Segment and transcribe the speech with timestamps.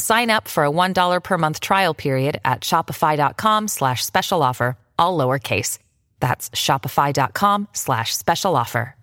[0.00, 5.18] Sign up for a $1 per month trial period at shopify.com slash special offer, all
[5.18, 5.78] lowercase.
[6.20, 8.96] That's shopify.com slash special offer.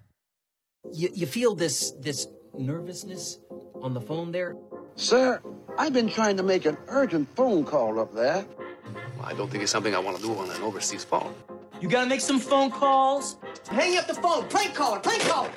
[0.94, 3.40] You, you feel this this nervousness
[3.82, 4.56] on the phone there?
[4.96, 5.42] Sir,
[5.78, 8.46] I've been trying to make an urgent phone call up there.
[9.22, 11.34] I don't think it's something I want to do on an overseas phone.
[11.82, 13.36] You gotta make some phone calls.
[13.70, 14.48] Hang up the phone.
[14.50, 15.00] Prank caller.
[15.00, 15.52] Prank caller.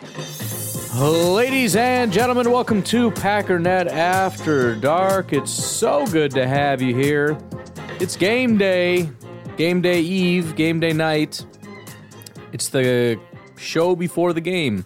[0.94, 5.33] Ladies and gentlemen, welcome to Packernet After Dark.
[5.33, 7.38] It's so good to have you here.
[8.00, 9.08] It's game day,
[9.56, 11.46] game day eve, game day night.
[12.52, 13.20] It's the
[13.56, 14.84] show before the game.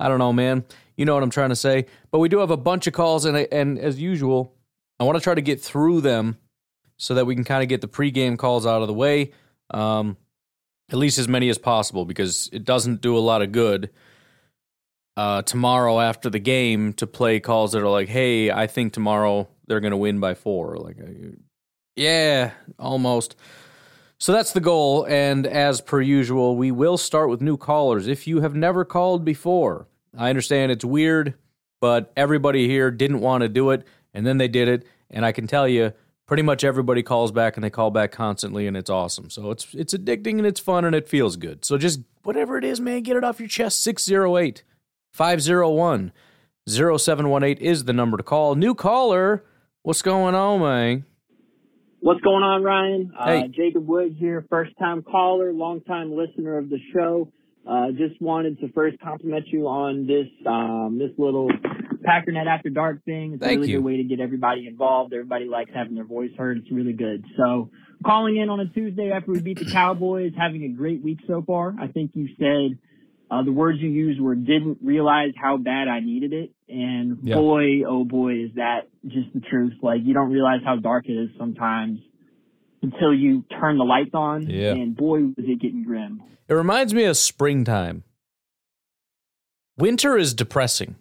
[0.00, 0.64] I don't know, man.
[0.96, 1.86] You know what I'm trying to say.
[2.10, 4.56] But we do have a bunch of calls, and and as usual,
[4.98, 6.36] I want to try to get through them
[6.96, 9.30] so that we can kind of get the pregame calls out of the way,
[9.70, 10.16] um,
[10.90, 13.90] at least as many as possible, because it doesn't do a lot of good
[15.16, 19.48] uh, tomorrow after the game to play calls that are like, "Hey, I think tomorrow
[19.66, 20.76] they're going to win by four.
[20.76, 21.36] Like, uh,
[21.94, 23.36] yeah, almost.
[24.18, 25.06] So that's the goal.
[25.06, 28.06] And as per usual, we will start with new callers.
[28.06, 31.34] If you have never called before, I understand it's weird,
[31.80, 34.86] but everybody here didn't want to do it, and then they did it.
[35.10, 35.92] And I can tell you,
[36.26, 39.28] pretty much everybody calls back and they call back constantly, and it's awesome.
[39.28, 41.64] So it's it's addicting and it's fun and it feels good.
[41.64, 43.82] So just whatever it is, man, get it off your chest.
[43.82, 44.62] 608
[45.16, 46.12] 501
[46.68, 48.54] 0718 is the number to call.
[48.54, 49.42] New caller,
[49.82, 51.06] what's going on, man?
[52.00, 53.12] What's going on, Ryan?
[53.18, 53.44] Hey.
[53.44, 57.32] Uh, Jacob Woods here, first time caller, long time listener of the show.
[57.66, 61.48] Uh, just wanted to first compliment you on this um, this little
[62.06, 63.34] Packernet After Dark thing.
[63.34, 63.78] It's a really you.
[63.78, 65.14] good way to get everybody involved.
[65.14, 66.58] Everybody likes having their voice heard.
[66.58, 67.24] It's really good.
[67.38, 67.70] So
[68.04, 71.42] calling in on a Tuesday after we beat the Cowboys, having a great week so
[71.42, 71.74] far.
[71.80, 72.78] I think you said
[73.30, 76.50] uh, the words you used were didn't realize how bad I needed it.
[76.68, 77.36] And Yeah.
[77.36, 79.74] boy, oh boy, is that just the truth.
[79.82, 82.00] Like you don't realize how dark it is sometimes
[82.82, 84.48] until you turn the lights on.
[84.48, 84.72] Yeah.
[84.72, 86.22] And boy, was it getting grim.
[86.48, 88.04] It reminds me of springtime.
[89.76, 90.96] Winter is depressing.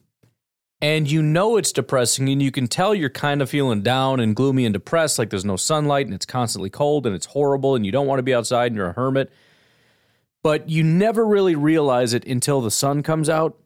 [0.82, 4.36] And you know it's depressing, and you can tell you're kind of feeling down and
[4.36, 7.86] gloomy and depressed, like there's no sunlight and it's constantly cold and it's horrible, and
[7.86, 9.32] you don't want to be outside and you're a hermit.
[10.46, 13.58] But you never really realize it until the sun comes out,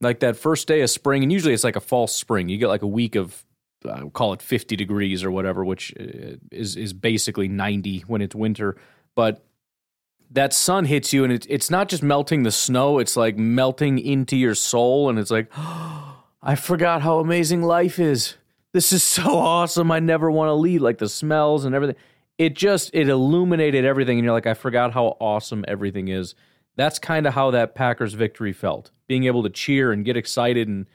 [0.00, 1.24] like that first day of spring.
[1.24, 2.48] And usually it's like a false spring.
[2.48, 3.44] You get like a week of,
[3.84, 8.36] uh, call it 50 degrees or whatever, which uh, is, is basically 90 when it's
[8.36, 8.76] winter.
[9.16, 9.44] But
[10.30, 13.98] that sun hits you and it, it's not just melting the snow it's like melting
[13.98, 15.50] into your soul and it's like
[16.42, 18.36] i forgot how amazing life is
[18.74, 21.96] this is so awesome i never want to leave like the smells and everything
[22.38, 26.34] it just it illuminated everything and you're like i forgot how awesome everything is
[26.76, 30.68] that's kind of how that packers victory felt being able to cheer and get excited
[30.68, 30.86] and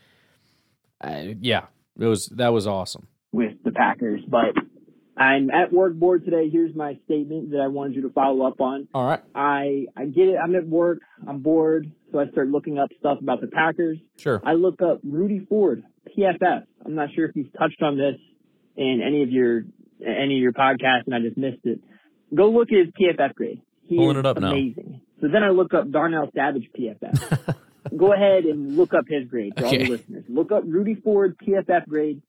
[1.01, 1.65] uh, yeah
[1.99, 4.21] it was that was awesome with the Packers.
[4.27, 4.55] But
[5.17, 6.49] I'm at work board today.
[6.49, 8.87] Here's my statement that I wanted you to follow up on.
[8.93, 10.37] all right I I get it.
[10.41, 10.99] I'm at work.
[11.27, 13.97] I'm bored, so I start looking up stuff about the Packers.
[14.17, 15.83] sure I look up Rudy Ford
[16.17, 16.63] PFF.
[16.85, 18.15] I'm not sure if you've touched on this
[18.75, 19.63] in any of your
[20.01, 21.79] any of your podcasts, and I just missed it.
[22.33, 23.61] Go look at his PFF grade.
[23.87, 24.51] He Pulling it up now.
[24.51, 25.01] amazing.
[25.21, 27.55] So then I look up Darnell Savage PFF.
[27.97, 30.23] Go ahead and look up his grade for all the listeners.
[30.29, 32.21] Look up Rudy Ford PFF grade,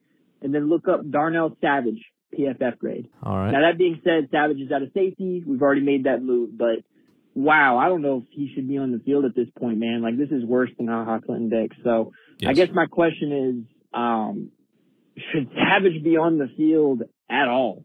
[0.43, 2.03] and then look up Darnell Savage
[2.37, 3.09] PFF grade.
[3.23, 5.43] all right Now that being said, Savage is out of safety.
[5.47, 6.81] We've already made that move, but
[7.35, 10.03] wow, I don't know if he should be on the field at this point, man.
[10.03, 11.77] Like this is worse than Ha Ha Clinton Dix.
[11.85, 12.13] So
[12.45, 13.33] I guess my question
[13.67, 14.51] is, um,
[15.17, 17.85] should Savage be on the field at all?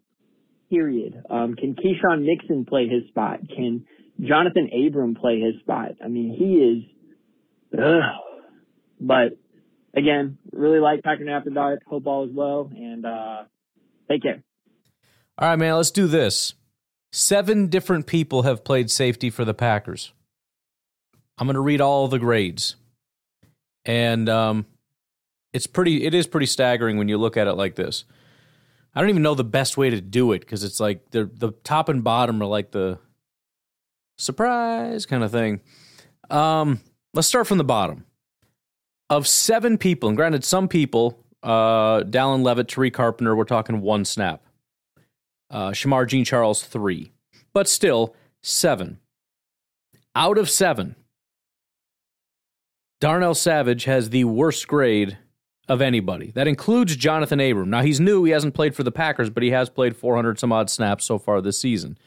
[0.69, 1.23] Period.
[1.29, 3.39] Um, can Keisean Nixon play his spot?
[3.55, 3.85] Can
[4.21, 5.93] Jonathan Abram play his spot?
[6.03, 8.21] I mean, he is, ugh.
[8.99, 9.37] but
[9.95, 11.81] again, really like Packing After Dark.
[11.87, 12.71] Hope all is well.
[12.75, 13.43] And, uh,
[14.09, 14.43] Take care.
[15.37, 16.53] All right, man, let's do this.
[17.11, 20.11] Seven different people have played safety for the Packers.
[21.37, 22.75] I'm going to read all the grades.
[23.85, 24.65] And um,
[25.53, 28.05] it's pretty it is pretty staggering when you look at it like this.
[28.93, 31.51] I don't even know the best way to do it because it's like the the
[31.63, 32.99] top and bottom are like the
[34.17, 35.61] surprise kind of thing.
[36.29, 36.81] Um,
[37.13, 38.05] let's start from the bottom.
[39.09, 44.05] Of seven people, and granted, some people, uh, Dallin Leavitt, Tariq Carpenter, we're talking one
[44.05, 44.43] snap.
[45.49, 47.11] Uh, Shemar Jean Charles, three.
[47.51, 48.99] But still, seven.
[50.15, 50.95] Out of seven,
[53.01, 55.17] Darnell Savage has the worst grade
[55.69, 56.31] of anybody.
[56.31, 57.69] That includes Jonathan Abram.
[57.69, 58.23] Now, he's new.
[58.25, 61.19] He hasn't played for the Packers, but he has played 400 some odd snaps so
[61.19, 61.97] far this season.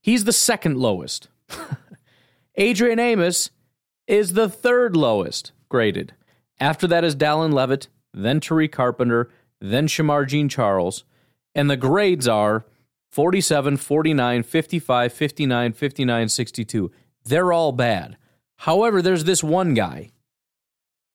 [0.00, 1.28] He's the second lowest.
[2.54, 3.50] Adrian Amos
[4.06, 6.14] is the third lowest graded.
[6.60, 9.30] After that is Dallin Leavitt, then Tariq Carpenter,
[9.60, 11.04] then Shemar Jean Charles.
[11.54, 12.64] And the grades are
[13.10, 16.92] 47, 49, 55, 59, 59, 62.
[17.24, 18.16] They're all bad.
[18.58, 20.10] However, there's this one guy.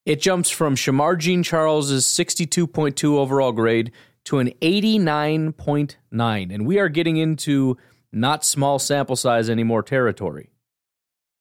[0.05, 3.91] It jumps from Shemar Jean Charles's 62.2 overall grade
[4.25, 6.53] to an 89.9.
[6.53, 7.77] And we are getting into
[8.11, 10.49] not small sample size anymore territory.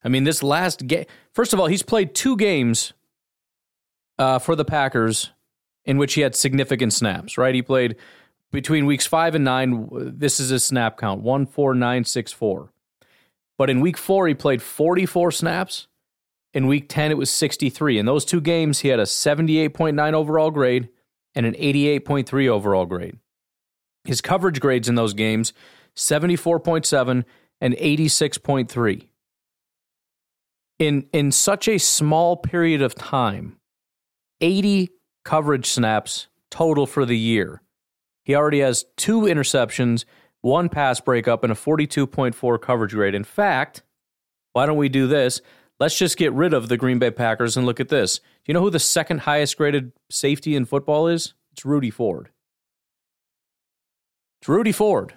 [0.02, 2.92] I mean, this last game, first of all, he's played two games
[4.18, 5.30] uh, for the Packers
[5.84, 7.54] in which he had significant snaps, right?
[7.54, 7.96] He played
[8.50, 9.88] between weeks five and nine.
[9.92, 12.70] This is his snap count one, four, nine, six, four.
[13.56, 15.86] But in week four, he played 44 snaps.
[16.54, 17.98] In week 10, it was 63.
[17.98, 20.88] In those two games, he had a 78.9 overall grade
[21.34, 23.18] and an 88.3 overall grade.
[24.04, 25.52] His coverage grades in those games
[25.96, 27.24] 74.7
[27.60, 29.08] and 86.3.
[30.78, 33.58] In in such a small period of time,
[34.40, 34.90] 80
[35.24, 37.62] coverage snaps total for the year.
[38.24, 40.04] He already has two interceptions,
[40.40, 43.14] one pass breakup, and a 42.4 coverage grade.
[43.14, 43.82] In fact,
[44.52, 45.40] why don't we do this?
[45.84, 48.20] Let's just get rid of the Green Bay Packers and look at this.
[48.20, 51.34] Do you know who the second highest graded safety in football is?
[51.52, 52.30] It's Rudy Ford.
[54.40, 55.12] It's Rudy Ford.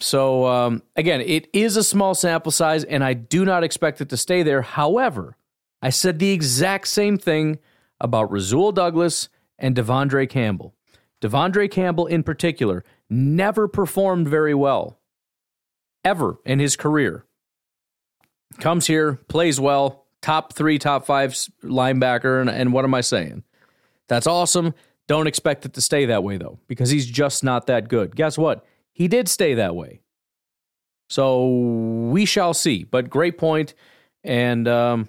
[0.00, 4.08] So, um, again, it is a small sample size, and I do not expect it
[4.08, 4.62] to stay there.
[4.62, 5.36] However,
[5.80, 7.60] I said the exact same thing
[8.00, 10.74] about Rasul Douglas and De'Vondre Campbell.
[11.22, 14.98] De'Vondre Campbell, in particular, never performed very well,
[16.04, 17.24] ever in his career.
[18.58, 21.32] Comes here, plays well, top three, top five
[21.62, 23.44] linebacker, and, and what am I saying?
[24.08, 24.74] That's awesome.
[25.06, 28.14] Don't expect it to stay that way, though, because he's just not that good.
[28.14, 28.64] Guess what?
[28.92, 30.00] He did stay that way.
[31.08, 31.48] So
[32.10, 32.84] we shall see.
[32.84, 33.74] But great point,
[34.22, 35.08] and um,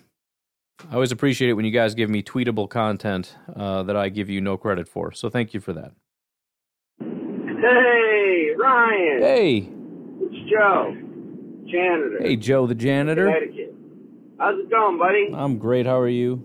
[0.90, 4.30] I always appreciate it when you guys give me tweetable content uh, that I give
[4.30, 5.12] you no credit for.
[5.12, 5.92] So thank you for that.
[7.00, 9.22] Hey, Ryan.
[9.22, 9.70] Hey.
[10.22, 10.96] It's Joe,
[11.66, 12.20] janitor.
[12.22, 13.26] Hey, Joe the janitor.
[13.26, 13.76] Connecticut.
[14.40, 15.32] How's it going, buddy?
[15.36, 15.86] I'm great.
[15.86, 16.42] How are you?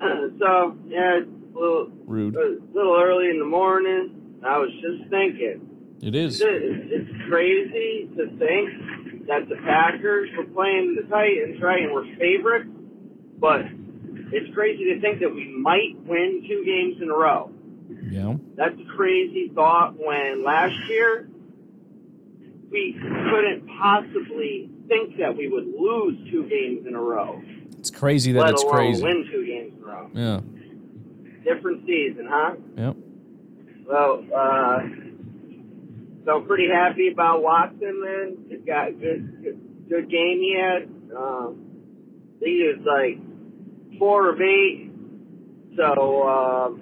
[0.38, 2.36] so, yeah, it's a little, Rude.
[2.36, 4.38] a little early in the morning.
[4.44, 5.96] I was just thinking.
[6.02, 6.42] It is.
[6.42, 6.50] It's,
[6.92, 12.68] it's crazy to think that the Packers were playing the Titans, right, and we're favorites.
[13.38, 13.62] But
[14.30, 17.50] it's crazy to think that we might win two games in a row.
[18.10, 18.34] Yeah.
[18.56, 21.30] That's a crazy thought when last year
[22.70, 27.42] we couldn't possibly think that we would lose two games in a row.
[27.78, 29.02] It's crazy that let it's alone crazy.
[29.02, 30.10] win two games in a row.
[30.12, 30.40] Yeah.
[31.44, 32.54] Different season, huh?
[32.76, 32.96] Yep.
[33.86, 34.80] Well, uh,
[36.24, 40.88] so pretty happy about Watson, Then He got good, good, good game he had.
[41.16, 41.56] Um,
[42.40, 43.18] he was like
[43.98, 44.90] four of eight.
[45.76, 46.80] So, um,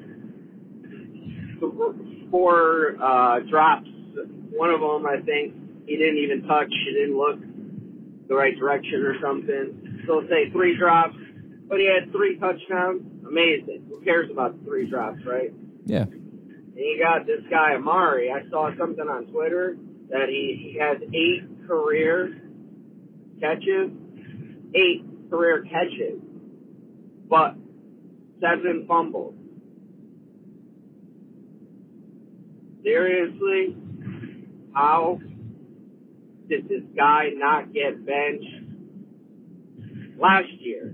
[2.31, 3.89] four uh, drops.
[4.51, 5.55] One of them, I think,
[5.87, 6.69] he didn't even touch.
[6.69, 7.39] He didn't look
[8.31, 10.05] the right direction or something.
[10.07, 11.17] So say three drops,
[11.69, 13.03] but he had three touchdowns.
[13.27, 13.87] Amazing.
[13.91, 15.53] Who cares about the three drops, right?
[15.85, 16.03] Yeah.
[16.03, 18.31] And you got this guy Amari.
[18.31, 19.77] I saw something on Twitter
[20.11, 22.41] that he, he has eight career
[23.41, 23.91] catches,
[24.75, 26.21] eight career catches,
[27.29, 27.57] but
[28.41, 29.35] seven fumbles.
[32.85, 33.77] Seriously,
[34.73, 35.21] how
[36.51, 38.45] did this guy not get benched
[40.19, 40.93] last year?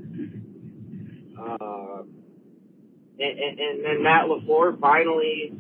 [1.39, 2.03] Uh,
[3.19, 5.53] and, and, and then Matt LaFleur finally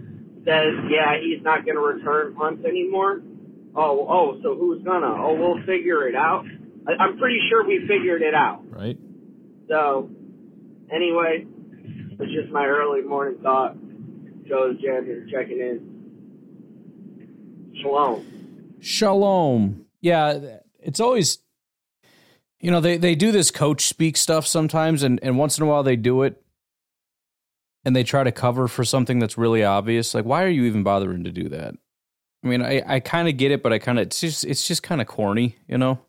[0.45, 3.23] says, yeah, he's not going to return punts anymore.
[3.75, 5.07] Oh, oh, so who's gonna?
[5.07, 6.47] Oh, we'll figure it out.
[6.87, 8.63] I, I'm pretty sure we figured it out.
[8.71, 8.99] Right.
[9.69, 10.09] So,
[10.91, 11.47] anyway,
[12.19, 13.77] it's just my early morning thought.
[14.47, 15.97] Joe's janitor checking in.
[17.83, 18.77] Shalom.
[18.81, 19.86] Shalom.
[20.01, 21.39] Yeah, it's always
[22.61, 25.67] you know, they, they do this coach speak stuff sometimes and, and once in a
[25.67, 26.43] while they do it
[27.85, 30.15] and they try to cover for something that's really obvious.
[30.15, 31.75] Like, why are you even bothering to do that?
[32.43, 34.67] I mean, I, I kind of get it, but I kind of it's just it's
[34.67, 36.01] just kind of corny, you know.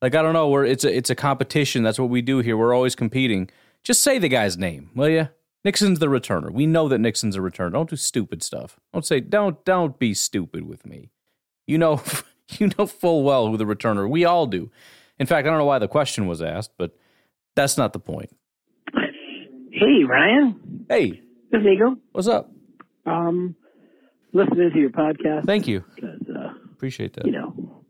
[0.00, 1.82] Like I don't know, we're it's a it's a competition.
[1.82, 2.56] That's what we do here.
[2.56, 3.50] We're always competing.
[3.82, 5.28] Just say the guy's name, will you?
[5.64, 6.52] Nixon's the returner.
[6.52, 7.72] We know that Nixon's a returner.
[7.72, 8.78] Don't do stupid stuff.
[8.92, 11.10] Don't say don't don't be stupid with me.
[11.66, 12.00] You know
[12.58, 14.08] you know full well who the returner.
[14.08, 14.70] We all do.
[15.18, 16.96] In fact, I don't know why the question was asked, but
[17.54, 18.30] that's not the point.
[19.72, 20.86] Hey, Ryan.
[20.88, 21.96] Hey, this is Eagle.
[22.12, 22.50] What's up?
[23.06, 23.54] Um,
[24.32, 25.44] listening to your podcast.
[25.46, 25.84] Thank you.
[26.02, 27.26] Uh, Appreciate that.
[27.26, 27.84] You know,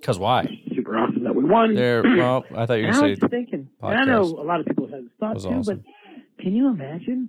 [0.00, 0.46] because why?
[0.74, 1.74] Super awesome that we won.
[1.74, 2.02] There.
[2.16, 3.28] Well, I thought you were going to say.
[3.28, 5.82] thinking, and I know a lot of people have thought too, awesome.
[5.84, 7.28] but can you imagine?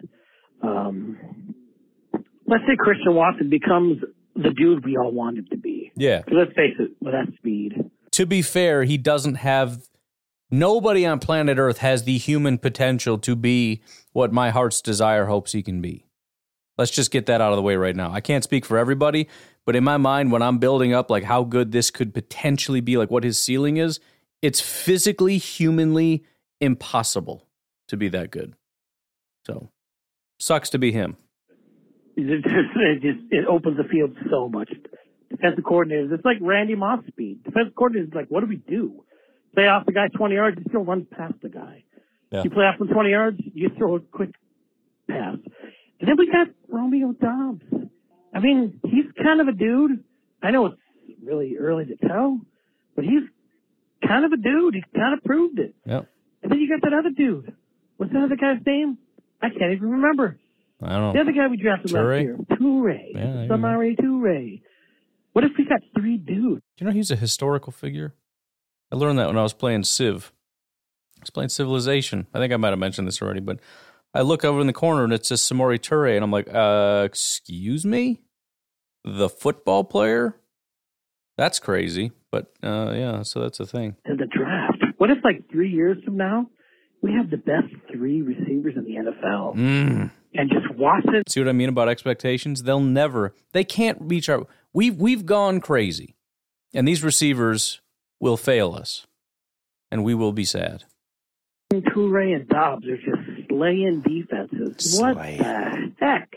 [0.61, 1.17] Um,
[2.45, 3.97] let's say Christian Watson becomes
[4.35, 5.56] the dude we all want him to be.
[5.97, 6.23] Yeah.
[6.31, 9.87] let's face it, with that speed, To be fair, he doesn't have.
[10.49, 13.81] Nobody on planet Earth has the human potential to be
[14.13, 16.05] what my heart's desire hopes he can be.
[16.77, 18.13] Let's just get that out of the way right now.
[18.13, 19.27] I can't speak for everybody,
[19.65, 22.95] but in my mind, when I'm building up like how good this could potentially be,
[22.95, 23.99] like what his ceiling is,
[24.41, 26.23] it's physically, humanly
[26.61, 27.47] impossible
[27.87, 28.53] to be that good.
[29.45, 29.69] So,
[30.39, 31.17] sucks to be him.
[32.15, 34.71] it just, it just it opens the field so much.
[35.29, 37.43] Defensive coordinators, it's like Randy Moss speed.
[37.43, 39.03] Defensive coordinators, like, what do we do?
[39.53, 41.83] Play off the guy 20 yards, you still run past the guy.
[42.31, 42.43] Yeah.
[42.43, 44.31] You play off him 20 yards, you throw a quick
[45.09, 45.37] pass.
[45.99, 47.63] And then we got Romeo Doubs.
[48.33, 50.03] I mean, he's kind of a dude.
[50.43, 50.77] I know it's
[51.23, 52.39] really early to tell,
[52.95, 53.23] but he's
[54.07, 54.75] kind of a dude.
[54.75, 55.73] He's kind of proved it.
[55.85, 56.07] Yep.
[56.43, 57.55] And then you got that other dude.
[57.97, 58.97] What's that other guy's name?
[59.41, 60.37] I can't even remember.
[60.81, 61.13] I don't know.
[61.13, 62.11] The other guy we drafted Toure?
[62.13, 63.47] last year, Toure, Yeah.
[63.47, 64.61] Samori Toure.
[65.37, 66.63] What if we got three dudes?
[66.77, 68.15] Do you know he's a historical figure?
[68.91, 70.31] I learned that when I was playing Civ.
[71.19, 72.25] I was playing Civilization.
[72.33, 73.59] I think I might have mentioned this already, but
[74.15, 77.03] I look over in the corner and it says Samori Toure, and I'm like, uh,
[77.05, 78.19] excuse me?
[79.03, 80.37] The football player?
[81.37, 82.13] That's crazy.
[82.31, 83.95] But uh, yeah, so that's a thing.
[84.07, 84.83] to the draft.
[84.97, 86.47] What if like three years from now
[87.03, 90.09] we have the best three receivers in the NFL Mm.
[90.33, 91.21] and just watch Watson?
[91.29, 92.63] See what I mean about expectations?
[92.63, 94.47] They'll never, they can't reach our.
[94.77, 96.15] We've we've gone crazy,
[96.71, 97.81] and these receivers
[98.19, 99.07] will fail us,
[99.89, 100.83] and we will be sad.
[101.71, 104.99] And Toure and Doubs are just slaying defenses.
[105.01, 106.35] What the heck?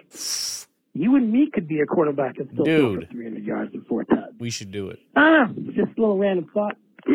[0.94, 3.09] You and me could be a quarterback and still throw Dude.
[3.09, 4.40] for 300 yards and four touchdowns.
[4.40, 5.00] We should do it.
[5.14, 5.73] I don't know.
[5.75, 6.78] Just a little random thought.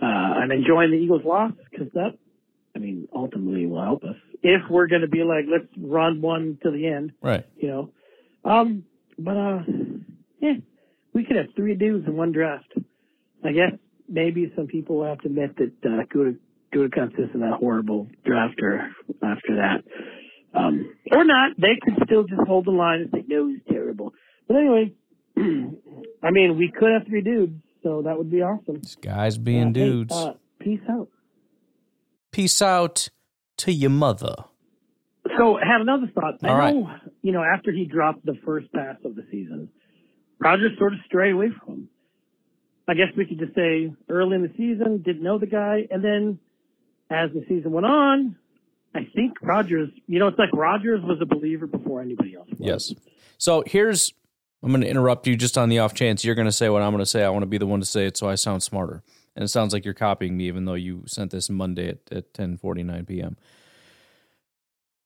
[0.00, 2.16] uh, I'm enjoying the Eagles' loss because that,
[2.76, 4.14] I mean, ultimately will help us.
[4.44, 7.44] If we're going to be like, let's run one to the end, Right.
[7.56, 7.90] you know.
[8.44, 8.84] Um,
[9.18, 9.58] but, uh,
[10.40, 10.54] yeah,
[11.12, 12.72] we could have three dudes in one draft.
[13.44, 13.72] I guess
[14.08, 16.36] maybe some people will have to admit that, uh, Guda,
[16.74, 18.88] Guda isn't that horrible drafter
[19.22, 19.84] after that.
[20.54, 21.52] Um, or not.
[21.58, 24.12] They could still just hold the line and say, no, he's terrible.
[24.48, 24.92] But anyway,
[26.22, 28.80] I mean, we could have three dudes, so that would be awesome.
[29.02, 30.14] Guys being Uh, hey, dudes.
[30.14, 31.08] uh, peace out.
[32.32, 33.08] Peace out
[33.58, 34.34] to your mother.
[35.38, 36.38] So I have another thought.
[36.42, 36.74] I All right.
[36.74, 36.90] know,
[37.22, 39.68] you know, after he dropped the first pass of the season,
[40.38, 41.88] Rodgers sort of strayed away from him.
[42.88, 46.04] I guess we could just say early in the season, didn't know the guy, and
[46.04, 46.38] then
[47.10, 48.36] as the season went on,
[48.94, 52.48] I think Rodgers, you know, it's like Rodgers was a believer before anybody else.
[52.50, 52.60] Was.
[52.60, 52.94] Yes.
[53.38, 54.12] So here's
[54.62, 56.82] I'm going to interrupt you just on the off chance you're going to say what
[56.82, 57.22] I'm going to say.
[57.22, 59.02] I want to be the one to say it so I sound smarter.
[59.34, 62.32] And it sounds like you're copying me, even though you sent this Monday at, at
[62.32, 63.36] 10:49 p.m.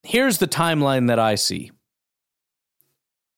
[0.03, 1.73] Here's the timeline that I see.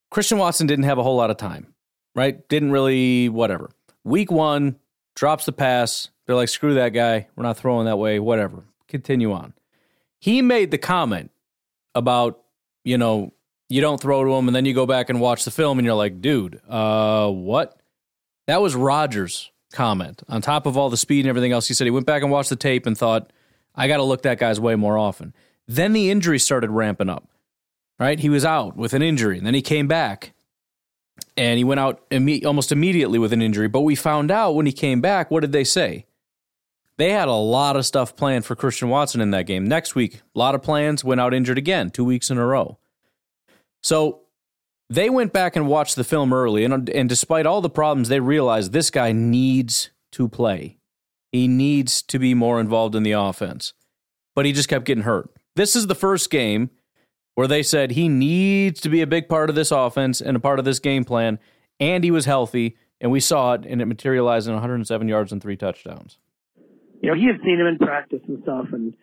[0.09, 1.73] Christian Watson didn't have a whole lot of time,
[2.15, 2.47] right?
[2.47, 3.71] Didn't really whatever.
[4.03, 4.77] Week one
[5.15, 6.09] drops the pass.
[6.25, 7.27] They're like, screw that guy.
[7.35, 8.19] We're not throwing that way.
[8.19, 8.63] Whatever.
[8.87, 9.53] Continue on.
[10.19, 11.31] He made the comment
[11.95, 12.43] about
[12.83, 13.33] you know
[13.69, 15.85] you don't throw to him and then you go back and watch the film and
[15.85, 17.79] you're like dude uh what
[18.47, 21.85] that was rodgers comment on top of all the speed and everything else he said
[21.85, 23.31] he went back and watched the tape and thought
[23.75, 25.33] i got to look that guy's way more often
[25.67, 27.29] then the injury started ramping up
[27.99, 30.33] right he was out with an injury and then he came back
[31.37, 34.65] and he went out imme- almost immediately with an injury but we found out when
[34.65, 36.05] he came back what did they say
[36.97, 39.65] they had a lot of stuff planned for Christian Watson in that game.
[39.65, 42.77] Next week, a lot of plans, went out injured again, two weeks in a row.
[43.81, 44.21] So
[44.89, 48.19] they went back and watched the film early, and, and despite all the problems, they
[48.19, 50.77] realized this guy needs to play.
[51.31, 53.73] He needs to be more involved in the offense.
[54.35, 55.29] But he just kept getting hurt.
[55.55, 56.69] This is the first game
[57.35, 60.39] where they said he needs to be a big part of this offense and a
[60.39, 61.39] part of this game plan,
[61.79, 65.41] and he was healthy, and we saw it, and it materialized in 107 yards and
[65.41, 66.17] three touchdowns.
[67.01, 68.95] You know, he had seen him in practice and stuff, and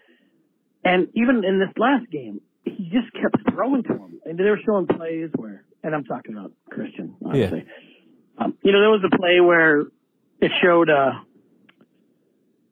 [0.84, 4.20] and even in this last game, he just kept throwing to him.
[4.24, 7.66] And they were showing plays where, and I'm talking about Christian, obviously.
[7.66, 8.44] Yeah.
[8.44, 9.80] Um, you know, there was a play where
[10.40, 11.12] it showed uh,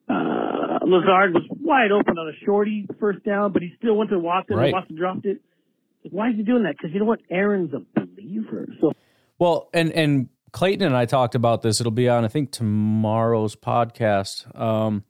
[0.09, 0.58] uh,
[0.91, 4.57] Lazard was wide open on a shorty first down, but he still went to Watson
[4.57, 4.65] right.
[4.65, 5.41] and Watson dropped it.
[6.11, 6.75] Why is he doing that?
[6.77, 7.19] Because you know what?
[7.29, 8.67] Aaron's a believer.
[8.79, 8.93] So
[9.37, 11.79] well, and and Clayton and I talked about this.
[11.79, 14.57] It'll be on I think tomorrow's podcast.
[14.59, 15.03] Um,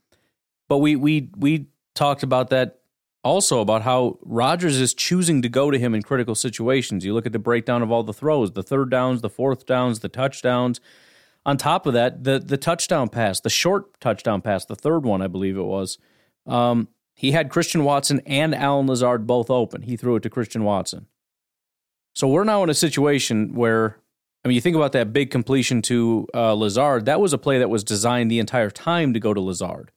[0.68, 2.80] but we we we talked about that
[3.24, 7.06] also about how Rodgers is choosing to go to him in critical situations.
[7.06, 10.00] You look at the breakdown of all the throws, the third downs, the fourth downs,
[10.00, 10.80] the touchdowns.
[11.50, 15.20] On top of that, the the touchdown pass, the short touchdown pass, the third one,
[15.24, 15.98] I believe it was.
[16.46, 19.82] Um, he had Christian Watson and Allen Lazard both open.
[19.82, 21.08] He threw it to Christian Watson.
[22.14, 23.98] So we're now in a situation where,
[24.46, 27.06] I mean, you think about that big completion to uh, Lazard.
[27.06, 29.92] That was a play that was designed the entire time to go to Lazard.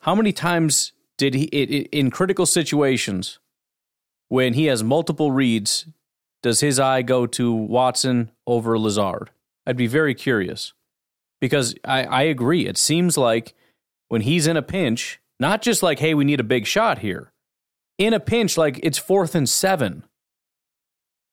[0.00, 3.38] How many times did he, it, it, in critical situations,
[4.28, 5.86] when he has multiple reads,
[6.42, 9.30] does his eye go to Watson over Lazard?
[9.70, 10.72] I'd be very curious
[11.40, 12.66] because I, I agree.
[12.66, 13.54] It seems like
[14.08, 17.32] when he's in a pinch, not just like, hey, we need a big shot here.
[17.96, 20.02] In a pinch, like it's fourth and seven,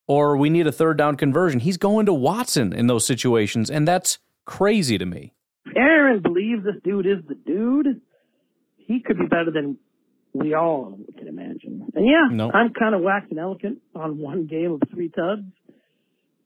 [0.07, 1.61] or we need a third down conversion.
[1.61, 5.33] He's going to Watson in those situations, and that's crazy to me.
[5.75, 8.01] Aaron believes this dude is the dude.
[8.75, 9.79] He could be better than
[10.33, 11.87] we all can imagine.
[11.95, 12.51] And yeah, nope.
[12.53, 15.41] I'm kind of waxing eloquent on one game of three tubs.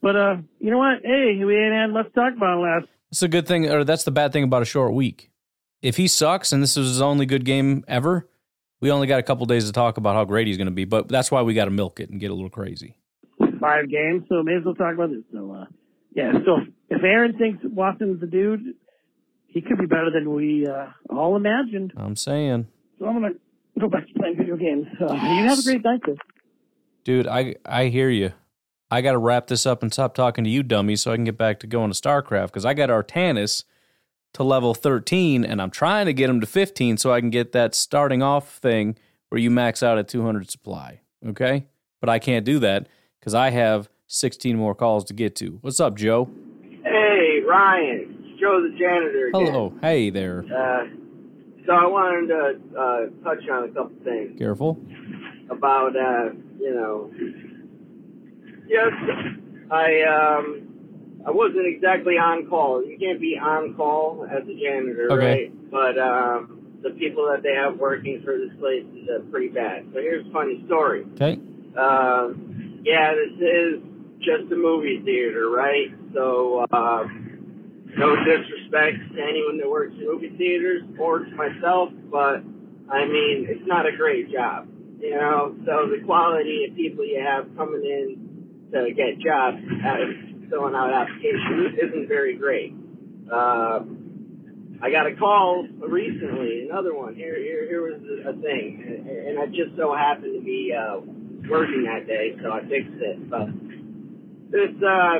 [0.01, 1.01] But uh, you know what?
[1.03, 2.87] Hey, we ain't had much to talk about last.
[3.11, 5.31] It's a good thing, or that's the bad thing about a short week
[5.81, 8.29] if he sucks and this is his only good game ever,
[8.79, 10.85] we only got a couple days to talk about how great he's going to be.
[10.85, 12.95] But that's why we got to milk it and get a little crazy.
[13.59, 15.23] Five games, so may as well talk about this.
[15.31, 15.65] So, uh,
[16.15, 16.31] yeah.
[16.45, 18.73] So if Aaron thinks Watson's the dude,
[19.47, 21.93] he could be better than we uh, all imagined.
[21.95, 22.67] I'm saying.
[22.97, 23.35] So I'm gonna
[23.79, 24.87] go back to playing video games.
[24.99, 26.17] Uh, you have a great night, Chris.
[27.03, 28.31] Dude, I I hear you.
[28.93, 31.23] I got to wrap this up and stop talking to you, dummy, so I can
[31.23, 33.63] get back to going to StarCraft because I got Artanis
[34.33, 37.53] to level 13 and I'm trying to get him to 15 so I can get
[37.53, 38.97] that starting off thing
[39.29, 40.99] where you max out at 200 supply.
[41.25, 41.67] Okay?
[42.01, 42.87] But I can't do that
[43.19, 45.59] because I have 16 more calls to get to.
[45.61, 46.29] What's up, Joe?
[46.83, 48.17] Hey, Ryan.
[48.25, 49.27] It's Joe the janitor.
[49.27, 49.45] Again.
[49.45, 49.73] Hello.
[49.81, 50.43] Hey there.
[50.43, 50.87] Uh,
[51.65, 54.37] so I wanted to uh, touch on a couple things.
[54.37, 54.77] Careful.
[55.49, 57.09] About, uh, you know,
[58.71, 58.91] yes,
[59.69, 62.83] I, um, I wasn't exactly on call.
[62.83, 65.25] You can't be on call as a janitor, okay.
[65.25, 65.71] right?
[65.71, 69.85] But um, the people that they have working for this place is uh, pretty bad.
[69.93, 71.05] So here's a funny story.
[71.15, 71.39] Okay.
[71.77, 73.83] Um, yeah, this is
[74.19, 75.93] just a movie theater, right?
[76.13, 82.43] So um, no disrespect to anyone that works in movie theaters or to myself, but
[82.89, 84.67] I mean it's not a great job,
[84.99, 85.55] you know.
[85.65, 88.30] So the quality of people you have coming in
[88.71, 89.57] to get jobs
[90.49, 92.73] filling out applications isn't very great.
[93.31, 93.79] Uh,
[94.83, 97.15] I got a call recently, another one.
[97.15, 98.83] Here, here, here was a thing,
[99.27, 100.99] and, I just so happened to be uh,
[101.49, 103.29] working that day, so I fixed it.
[103.29, 103.47] But
[104.49, 105.19] this uh,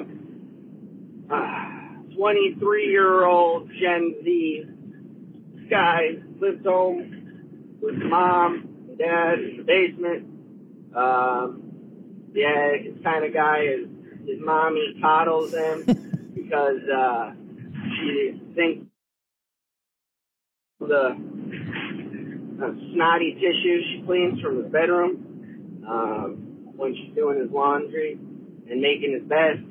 [1.34, 1.72] uh,
[2.18, 4.64] 23-year-old Gen Z
[5.70, 6.00] guy
[6.40, 10.26] lives home with mom, and dad in the basement.
[10.96, 11.61] Um,
[12.34, 12.72] yeah,
[13.04, 13.88] kind of guy is
[14.26, 15.84] his mommy coddles him
[16.36, 17.32] because uh,
[17.98, 18.86] she thinks
[20.80, 21.16] the
[22.62, 26.36] uh, snotty tissue she cleans from his bedroom um,
[26.76, 28.14] when she's doing his laundry
[28.70, 29.64] and making his bed.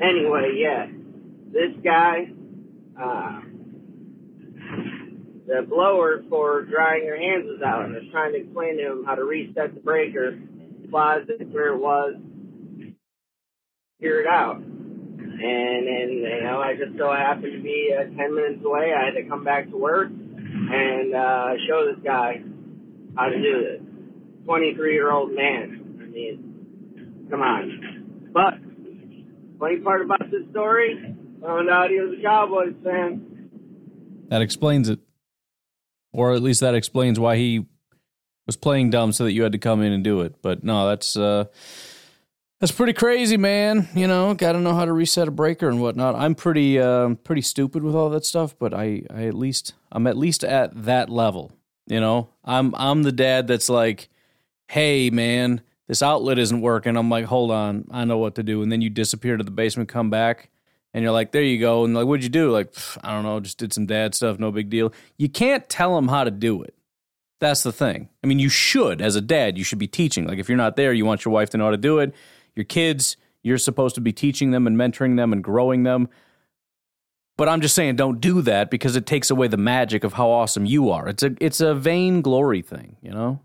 [0.00, 0.86] Anyway, yeah,
[1.52, 2.26] this guy,
[3.00, 3.40] uh,
[5.46, 8.92] the blower for drying her hands was out, and I was trying to explain to
[8.92, 10.38] him how to reset the breaker,
[10.90, 12.14] closet where it was,
[14.00, 14.56] figure it out.
[14.56, 18.92] And and you know, I just so happened to be uh, ten minutes away.
[18.96, 22.42] I had to come back to work and uh, show this guy
[23.16, 23.80] how to do this.
[24.44, 25.98] Twenty-three year old man.
[26.00, 28.30] I mean, come on.
[28.32, 28.54] But
[29.58, 33.48] funny part about this story, found out he was a Cowboys fan.
[34.28, 35.00] That explains it,
[36.12, 37.66] or at least that explains why he
[38.46, 40.36] was playing dumb so that you had to come in and do it.
[40.42, 41.16] But no, that's.
[41.16, 41.46] Uh,
[42.60, 43.88] that's pretty crazy, man.
[43.94, 46.14] You know, got to know how to reset a breaker and whatnot.
[46.14, 50.06] I'm pretty, uh, pretty stupid with all that stuff, but I, I at least, I'm
[50.06, 51.52] at least at that level.
[51.86, 54.08] You know, I'm, I'm the dad that's like,
[54.68, 56.96] hey, man, this outlet isn't working.
[56.96, 58.62] I'm like, hold on, I know what to do.
[58.62, 60.48] And then you disappear to the basement, come back,
[60.94, 61.84] and you're like, there you go.
[61.84, 62.50] And like, what'd you do?
[62.50, 64.94] Like, I don't know, just did some dad stuff, no big deal.
[65.18, 66.73] You can't tell them how to do it.
[67.44, 68.08] That's the thing.
[68.22, 70.26] I mean, you should, as a dad, you should be teaching.
[70.26, 72.14] Like, if you're not there, you want your wife to know how to do it.
[72.54, 76.08] Your kids, you're supposed to be teaching them and mentoring them and growing them.
[77.36, 80.30] But I'm just saying, don't do that because it takes away the magic of how
[80.30, 81.06] awesome you are.
[81.06, 83.40] It's a it's a vain glory thing, you know.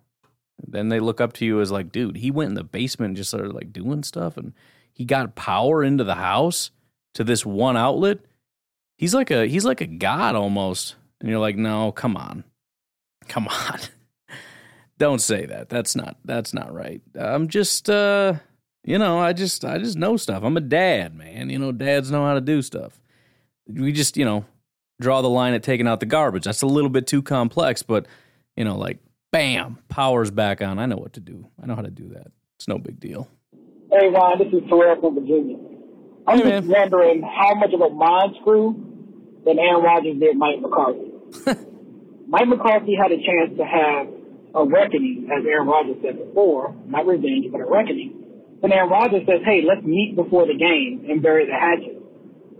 [0.65, 3.17] Then they look up to you as like, dude, he went in the basement and
[3.17, 4.53] just started like doing stuff, and
[4.93, 6.71] he got power into the house
[7.15, 8.19] to this one outlet.
[8.95, 12.45] He's like a he's like a god almost, and you're like, no, come on,
[13.27, 13.79] come on,
[14.97, 15.69] don't say that.
[15.69, 17.01] That's not that's not right.
[17.19, 18.35] I'm just uh,
[18.83, 20.43] you know, I just I just know stuff.
[20.43, 21.49] I'm a dad, man.
[21.49, 22.99] You know, dads know how to do stuff
[23.71, 24.45] we just you know
[24.99, 26.43] draw the line at taking out the garbage.
[26.45, 28.07] That's a little bit too complex, but
[28.55, 28.97] you know, like
[29.31, 30.79] bam, power's back on.
[30.79, 31.45] I know what to do.
[31.61, 32.31] I know how to do that.
[32.57, 33.29] It's no big deal.
[33.91, 35.57] Hey Ron, this is Terrell from Virginia.
[36.27, 36.79] I'm Hey, just man.
[36.81, 38.75] wondering how much of a mind screw
[39.45, 41.11] that Aaron Rodgers did Mike McCarthy.
[42.29, 44.05] Mike McCarthy had a chance to have
[44.53, 48.21] a reckoning, as Aaron Rodgers said before, not revenge, but a reckoning.
[48.61, 51.97] And Aaron Rodgers says, hey, let's meet before the game and bury the hatchet.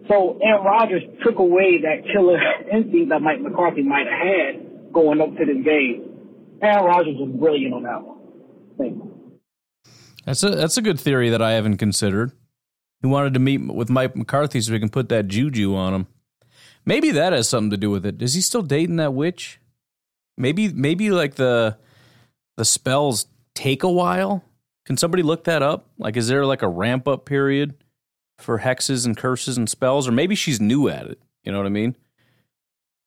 [0.08, 2.39] So Aaron Rodgers took away that killer
[2.73, 6.17] instinct that Mike McCarthy might have had going up to this game.
[6.62, 8.17] Aaron Rodgers was brilliant on that one.
[8.77, 9.03] Thank.
[10.25, 12.32] That's a that's a good theory that I haven't considered.
[13.01, 16.08] He wanted to meet with Mike McCarthy so he can put that juju on him.
[16.86, 18.21] Maybe that has something to do with it.
[18.21, 19.59] Is he still dating that witch?
[20.39, 21.78] Maybe maybe like the
[22.58, 24.43] the spells take a while.
[24.86, 25.86] Can somebody look that up?
[25.99, 27.75] Like, is there like a ramp up period
[28.39, 31.19] for hexes and curses and spells, or maybe she's new at it?
[31.43, 31.95] You know what I mean?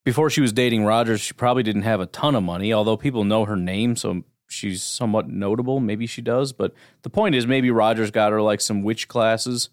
[0.05, 3.25] Before she was dating Rodgers, she probably didn't have a ton of money, although people
[3.25, 5.81] know her name, so she's somewhat notable.
[5.81, 9.71] Maybe she does, but the point is, maybe Rodgers got her like some witch classes,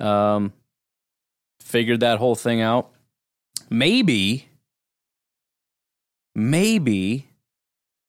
[0.00, 0.52] um,
[1.60, 2.90] figured that whole thing out.
[3.68, 4.48] Maybe,
[6.34, 7.28] maybe,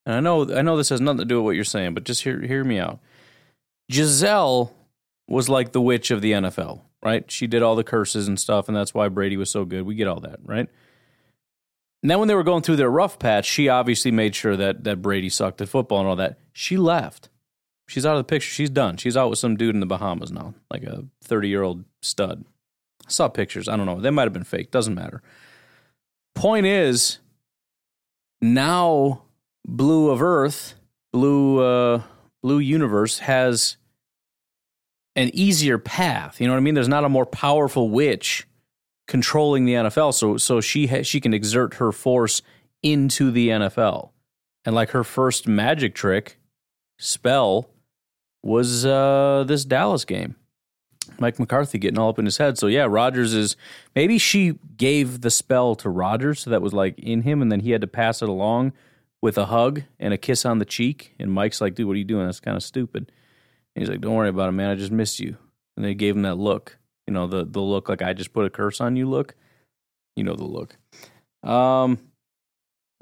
[0.05, 2.03] and I know I know this has nothing to do with what you're saying, but
[2.03, 2.99] just hear hear me out.
[3.89, 4.73] Gisele
[5.27, 7.29] was like the witch of the NFL, right?
[7.31, 9.83] She did all the curses and stuff, and that's why Brady was so good.
[9.83, 10.67] We get all that, right?
[12.03, 14.83] And then when they were going through their rough patch, she obviously made sure that
[14.83, 16.37] that Brady sucked at football and all that.
[16.53, 17.29] She left.
[17.87, 18.49] She's out of the picture.
[18.49, 18.97] She's done.
[18.97, 22.45] She's out with some dude in the Bahamas now, like a 30 year old stud.
[23.07, 23.67] I saw pictures.
[23.67, 23.99] I don't know.
[23.99, 24.71] They might have been fake.
[24.71, 25.21] Doesn't matter.
[26.33, 27.19] Point is,
[28.41, 29.23] now
[29.67, 30.75] Blu of Earth,
[31.11, 32.01] Blue uh,
[32.43, 33.77] Blue Universe has
[35.15, 36.39] an easier path.
[36.39, 36.75] You know what I mean?
[36.75, 38.47] There's not a more powerful witch
[39.07, 42.41] controlling the NFL, so so she ha- she can exert her force
[42.83, 44.11] into the NFL.
[44.65, 46.39] And like her first magic trick
[46.97, 47.69] spell
[48.43, 50.35] was uh, this Dallas game.
[51.19, 52.57] Mike McCarthy getting all up in his head.
[52.57, 53.55] So yeah, Rodgers is
[53.95, 57.61] maybe she gave the spell to Rodgers so that was like in him, and then
[57.61, 58.73] he had to pass it along
[59.21, 61.13] with a hug and a kiss on the cheek.
[61.19, 62.25] And Mike's like, "Dude, what are you doing?
[62.25, 63.11] That's kind of stupid."
[63.75, 64.69] And he's like, "Don't worry about it, man.
[64.69, 65.37] I just missed you."
[65.75, 68.45] And they gave him that look, you know, the the look like I just put
[68.45, 69.35] a curse on you look.
[70.15, 70.77] You know the look.
[71.43, 71.99] Um,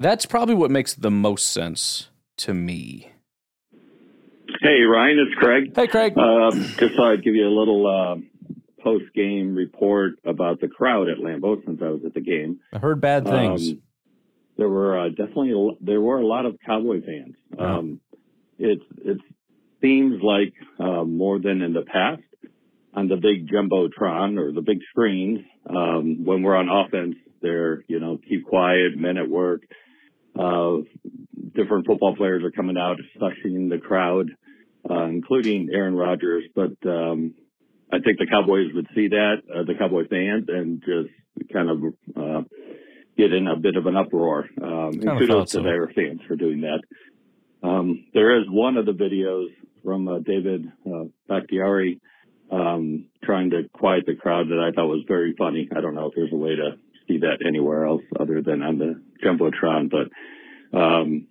[0.00, 3.12] that's probably what makes the most sense to me.
[4.60, 5.72] Hey, Ryan, it's Craig.
[5.74, 6.16] Hey, Craig.
[6.16, 11.08] Uh, just thought I'd give you a little uh, post game report about the crowd
[11.08, 12.60] at Lambeau since I was at the game.
[12.72, 13.70] I heard bad things.
[13.70, 13.82] Um,
[14.56, 17.34] there were uh, definitely a, there were a lot of Cowboy fans.
[17.58, 18.00] Um,
[18.58, 19.18] it it
[19.80, 22.22] seems like uh, more than in the past
[22.94, 25.40] on the big jumbotron or the big screens.
[25.68, 29.62] Um, when we're on offense, they're you know keep quiet, men at work.
[30.38, 30.78] Uh,
[31.54, 34.30] different football players are coming out, sucking the crowd,
[34.88, 36.44] uh, including Aaron Rodgers.
[36.54, 37.34] But um,
[37.92, 41.82] I think the Cowboys would see that, uh, the Cowboy fans, and just kind of
[42.16, 42.42] uh,
[43.16, 44.48] get in a bit of an uproar.
[44.62, 46.80] Um, and kudos to their fans for doing that.
[47.62, 49.46] Um, there is one of the videos
[49.82, 52.00] from uh, David uh, Bakhtiari
[52.50, 55.68] um, trying to quiet the crowd that I thought was very funny.
[55.74, 56.72] I don't know if there's a way to
[57.08, 61.26] see that anywhere else other than on the jumbotron, but um,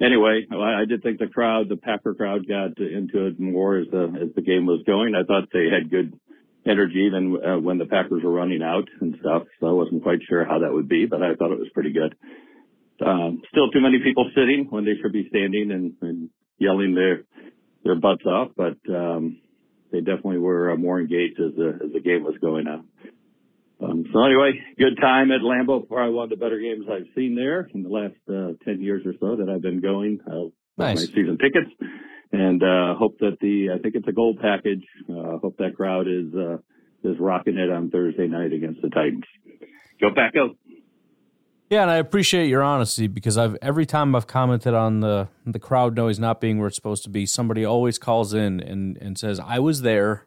[0.00, 4.04] anyway, I, did think the crowd, the Packer crowd, got into it more as the
[4.22, 5.14] as the game was going.
[5.14, 6.18] I thought they had good
[6.66, 9.44] energy even uh, when the Packers were running out and stuff.
[9.60, 11.92] So I wasn't quite sure how that would be, but I thought it was pretty
[11.92, 12.14] good.
[13.04, 17.24] Um, still too many people sitting when they should be standing and, and yelling their
[17.84, 19.40] their butts off, but um,
[19.92, 22.86] they definitely were more engaged as the as the game was going on.
[23.84, 25.86] Um, so anyway, good time at Lambeau.
[25.86, 29.02] Probably one of the better games I've seen there in the last uh, ten years
[29.04, 30.20] or so that I've been going.
[30.26, 30.96] Uh, Nice.
[30.96, 31.70] My season tickets,
[32.32, 34.84] and uh, hope that the I think it's a gold package.
[35.08, 36.56] Uh, hope that crowd is uh,
[37.08, 39.24] is rocking it on Thursday night against the Titans.
[40.00, 40.56] Go back out.
[41.70, 45.60] Yeah, and I appreciate your honesty because I've every time I've commented on the the
[45.60, 49.16] crowd noise not being where it's supposed to be, somebody always calls in and and
[49.16, 50.26] says I was there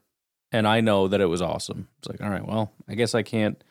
[0.51, 1.87] and I know that it was awesome.
[1.99, 3.61] It's like, all right, well, I guess I can't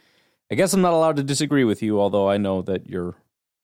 [0.51, 3.17] I guess I'm not allowed to disagree with you, although I know that you're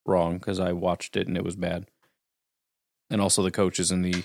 [0.05, 1.87] wrong because I watched it and it was bad.
[3.09, 4.25] And also the coaches and the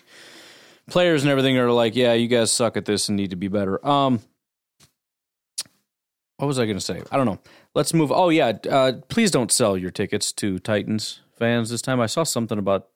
[0.90, 3.48] players and everything are like, yeah, you guys suck at this and need to be
[3.48, 3.86] better.
[3.86, 4.22] Um
[6.38, 7.02] what was I going to say?
[7.12, 7.40] I don't know.
[7.74, 8.12] Let's move.
[8.12, 12.00] Oh yeah, uh, please don't sell your tickets to Titans fans this time.
[12.00, 12.90] I saw something about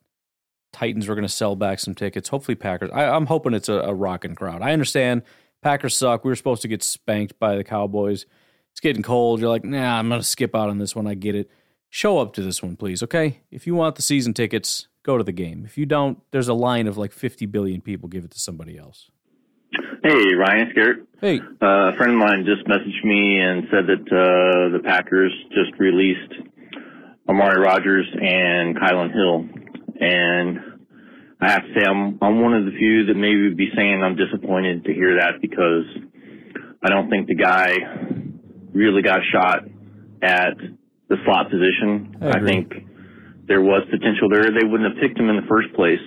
[0.72, 2.30] Titans were going to sell back some tickets.
[2.30, 2.92] Hopefully Packers.
[2.94, 4.62] I, am hoping it's a, a rocking crowd.
[4.62, 5.24] I understand
[5.62, 6.24] Packers suck.
[6.24, 8.26] We were supposed to get spanked by the Cowboys.
[8.72, 9.40] It's getting cold.
[9.40, 11.08] You're like, nah, I'm going to skip out on this one.
[11.08, 11.50] I get it.
[11.90, 13.04] Show up to this one, please.
[13.04, 13.42] Okay.
[13.52, 15.66] If you want the season tickets, go to the game.
[15.66, 18.08] If you don't, there's a line of like 50 billion people.
[18.08, 19.12] Give it to somebody else.
[20.04, 21.08] Hey, Ryan Scarrett.
[21.20, 21.40] Hey.
[21.62, 25.78] Uh, a friend of mine just messaged me and said that uh, the Packers just
[25.80, 26.34] released
[27.30, 29.46] Amari Rodgers and Kylin Hill.
[30.00, 30.71] And
[31.42, 34.04] I have to say, I'm, I'm one of the few that maybe would be saying
[34.04, 35.86] I'm disappointed to hear that because
[36.84, 37.74] I don't think the guy
[38.74, 39.66] really got shot
[40.22, 40.54] at
[41.10, 42.18] the slot position.
[42.22, 42.72] I, I think
[43.48, 44.54] there was potential there.
[44.54, 46.00] They wouldn't have picked him in the first place.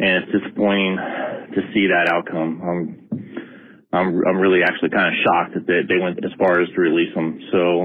[0.00, 0.96] And it's disappointing
[1.54, 2.62] to see that outcome.
[2.62, 3.08] I'm
[3.92, 6.80] I'm I'm really actually kind of shocked that they, they went as far as to
[6.80, 7.40] release him.
[7.50, 7.82] So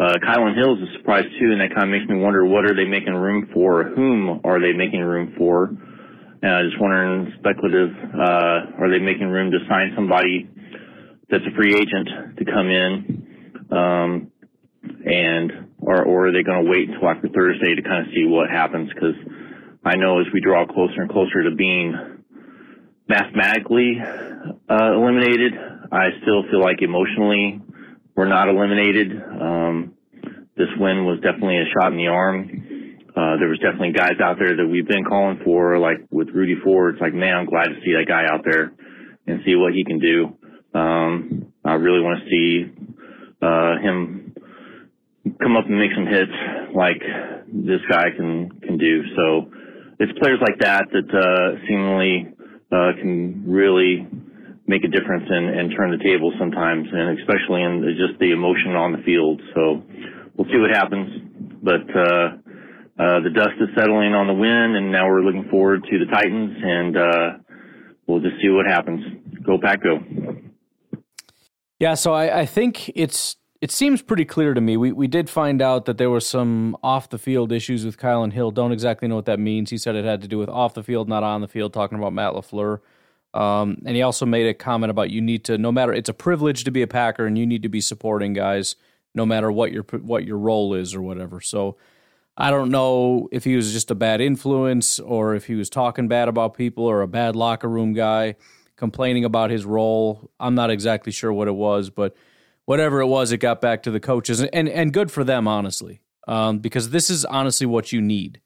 [0.00, 2.66] uh, Kylin Hill is a surprise too, and that kind of makes me wonder what
[2.66, 3.84] are they making room for?
[3.84, 5.70] Whom are they making room for?
[6.42, 10.48] And I just wondering, speculative, uh, are they making room to sign somebody
[11.28, 13.66] that's a free agent to come in?
[13.70, 14.32] Um,
[15.04, 18.24] and or or are they going to wait until after Thursday to kind of see
[18.24, 18.90] what happens?
[18.92, 19.14] Because
[19.84, 21.94] I know as we draw closer and closer to being
[23.08, 25.52] mathematically uh, eliminated.
[25.92, 27.60] I still feel like emotionally
[28.14, 29.10] we're not eliminated.
[29.12, 29.94] Um,
[30.56, 32.69] this win was definitely a shot in the arm.
[33.16, 36.56] Uh, there was definitely guys out there that we've been calling for, like with Rudy
[36.62, 36.94] Ford.
[36.94, 38.72] It's like, man, I'm glad to see that guy out there
[39.26, 40.36] and see what he can do.
[40.78, 42.70] Um, I really want to see
[43.42, 44.34] uh, him
[45.42, 46.32] come up and make some hits
[46.74, 47.02] like
[47.52, 49.02] this guy can can do.
[49.16, 49.50] So
[49.98, 52.32] it's players like that that uh, seemingly
[52.72, 54.06] uh, can really
[54.66, 58.76] make a difference and, and turn the table sometimes, and especially in just the emotion
[58.76, 59.42] on the field.
[59.54, 59.82] So
[60.36, 61.10] we'll see what happens.
[61.62, 62.38] But uh,
[63.00, 66.04] uh, the dust is settling on the win, and now we're looking forward to the
[66.04, 67.30] Titans, and uh,
[68.06, 69.02] we'll just see what happens.
[69.42, 70.00] Go Pack, go!
[71.78, 74.76] Yeah, so I, I think it's it seems pretty clear to me.
[74.76, 78.34] We we did find out that there were some off the field issues with Kylin
[78.34, 78.50] Hill.
[78.50, 79.70] Don't exactly know what that means.
[79.70, 81.72] He said it had to do with off the field, not on the field.
[81.72, 82.80] Talking about Matt Lafleur,
[83.32, 86.14] um, and he also made a comment about you need to no matter it's a
[86.14, 88.76] privilege to be a Packer and you need to be supporting guys
[89.14, 91.40] no matter what your what your role is or whatever.
[91.40, 91.78] So
[92.36, 96.08] I don't know if he was just a bad influence or if he was talking
[96.08, 98.36] bad about people or a bad locker room guy
[98.76, 100.30] complaining about his role.
[100.40, 102.16] I'm not exactly sure what it was, but
[102.64, 106.00] whatever it was, it got back to the coaches, and and good for them, honestly,
[106.26, 108.40] um, because this is honestly what you need.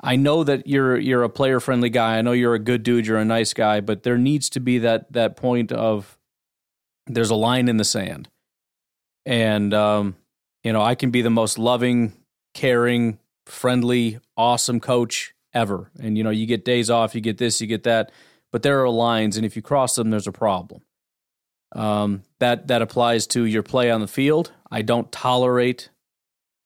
[0.00, 2.18] I know that you're you're a player friendly guy.
[2.18, 3.06] I know you're a good dude.
[3.06, 6.18] You're a nice guy, but there needs to be that that point of
[7.06, 8.28] there's a line in the sand,
[9.24, 10.16] and um,
[10.62, 12.12] you know I can be the most loving,
[12.54, 17.60] caring, friendly, awesome coach ever, and you know you get days off, you get this,
[17.60, 18.10] you get that,
[18.50, 20.82] but there are lines, and if you cross them, there's a problem.
[21.72, 24.52] Um, that that applies to your play on the field.
[24.70, 25.90] I don't tolerate,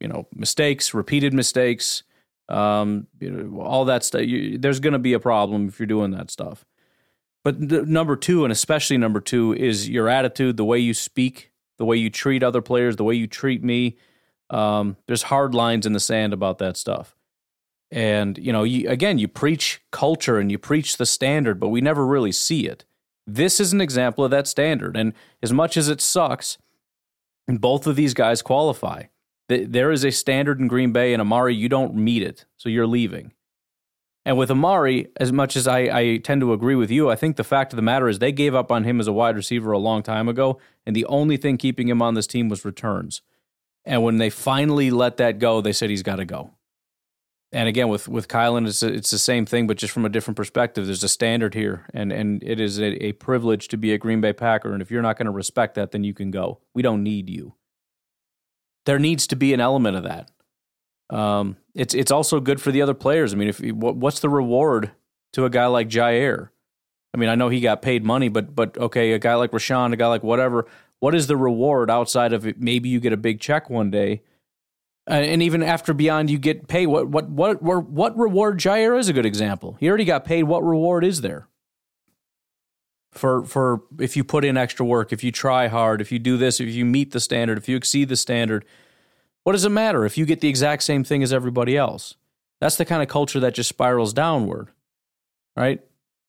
[0.01, 2.03] you know, mistakes, repeated mistakes,
[2.49, 4.23] um, you know, all that stuff.
[4.27, 6.65] There's going to be a problem if you're doing that stuff.
[7.45, 11.85] But number two, and especially number two, is your attitude, the way you speak, the
[11.85, 13.97] way you treat other players, the way you treat me.
[14.51, 17.15] Um, there's hard lines in the sand about that stuff.
[17.91, 21.81] And you know, you, again, you preach culture and you preach the standard, but we
[21.81, 22.85] never really see it.
[23.27, 24.97] This is an example of that standard.
[24.97, 26.59] And as much as it sucks,
[27.47, 29.05] both of these guys qualify.
[29.49, 32.87] There is a standard in Green Bay, and Amari, you don't meet it, so you're
[32.87, 33.33] leaving.
[34.27, 37.37] And with Amari, as much as I, I, tend to agree with you, I think
[37.37, 39.73] the fact of the matter is they gave up on him as a wide receiver
[39.73, 43.23] a long time ago, and the only thing keeping him on this team was returns.
[43.89, 46.53] And when they finally let that go, they said he's got to go
[47.53, 50.11] and again with with Kylin, it's a, it's the same thing, but just from a
[50.11, 50.87] different perspective.
[50.87, 54.21] There's a standard here, and and it is a, a privilege to be a Green
[54.21, 54.73] Bay Packer.
[54.73, 56.61] And if you're not going to respect that, then you can go.
[56.75, 57.55] We don't need you.
[58.85, 60.31] There needs to be an element of that.
[61.11, 63.33] Um, it's it's also good for the other players.
[63.33, 64.91] I mean, if what, what's the reward
[65.33, 66.51] to a guy like Jair?
[67.15, 69.95] I mean, I know he got paid money, but but okay, a guy like Rashawn,
[69.95, 70.67] a guy like whatever.
[71.01, 72.59] What is the reward outside of?
[72.59, 74.23] Maybe you get a big check one day,
[75.09, 76.87] uh, and even after beyond, you get paid.
[76.87, 78.59] What what what what reward?
[78.59, 79.77] Jaire is a good example.
[79.81, 80.45] He already got paid.
[80.45, 81.47] What reward is there?
[83.13, 86.37] For for if you put in extra work, if you try hard, if you do
[86.37, 88.65] this, if you meet the standard, if you exceed the standard,
[89.45, 92.15] what does it matter if you get the exact same thing as everybody else?
[92.61, 94.69] That's the kind of culture that just spirals downward,
[95.57, 95.81] right?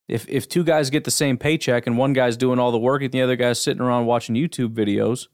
[0.09, 3.03] If if two guys get the same paycheck and one guy's doing all the work
[3.03, 5.27] and the other guy's sitting around watching YouTube videos,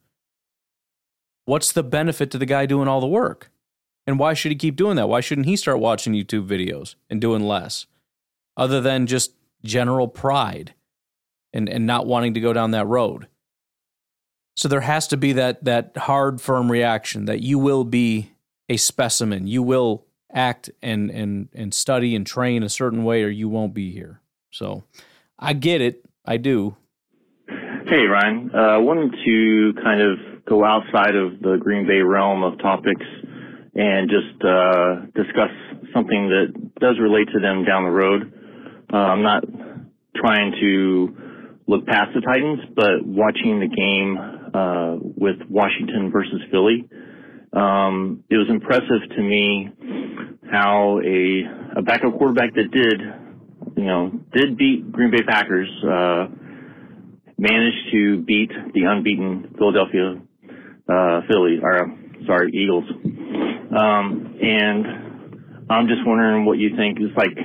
[1.45, 3.49] what's the benefit to the guy doing all the work?
[4.05, 5.09] And why should he keep doing that?
[5.09, 7.87] Why shouldn't he start watching YouTube videos and doing less?
[8.57, 9.33] Other than just
[9.63, 10.75] general pride
[11.53, 13.27] and, and not wanting to go down that road.
[14.55, 18.31] So there has to be that that hard, firm reaction that you will be
[18.69, 19.47] a specimen.
[19.47, 23.73] You will act and and and study and train a certain way, or you won't
[23.73, 24.21] be here.
[24.55, 24.85] So
[25.37, 26.05] I get it.
[26.25, 26.77] I do.
[27.47, 32.41] Hey Ryan, uh, I wanted to kind of go outside of the Green Bay realm
[32.41, 33.05] of topics
[33.75, 35.51] and just uh, discuss
[35.93, 38.33] something that does relate to them down the road.
[38.91, 39.43] Uh, I'm not
[40.15, 41.17] trying to
[41.67, 44.17] look past the Titans, but watching the game
[44.53, 46.87] uh, with Washington versus Philly,
[47.53, 49.69] um, it was impressive to me
[50.49, 53.01] how a, a backup quarterback that did,
[53.75, 56.27] you know, did beat Green Bay Packers, uh,
[57.37, 60.21] managed to beat the unbeaten Philadelphia
[60.87, 61.93] uh, Philly, or
[62.25, 62.85] sorry, Eagles.
[63.75, 67.37] Um, and I'm just wondering what you think is like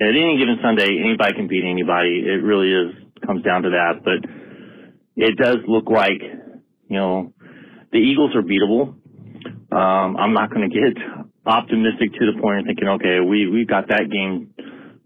[0.00, 2.22] at any given Sunday, anybody can beat anybody.
[2.24, 2.94] It really is
[3.26, 4.30] comes down to that, but
[5.16, 7.32] it does look like, you know,
[7.92, 8.94] the Eagles are beatable.
[9.70, 10.96] Um, I'm not going to get
[11.44, 14.54] optimistic to the point of thinking, okay, we, we got that game.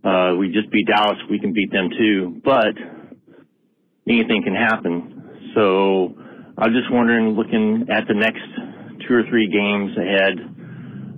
[0.04, 1.18] Uh, we just beat Dallas.
[1.30, 2.74] We can beat them too, but
[4.08, 5.52] anything can happen.
[5.54, 6.14] So
[6.58, 8.42] I'm just wondering, looking at the next
[9.06, 10.38] two or three games ahead,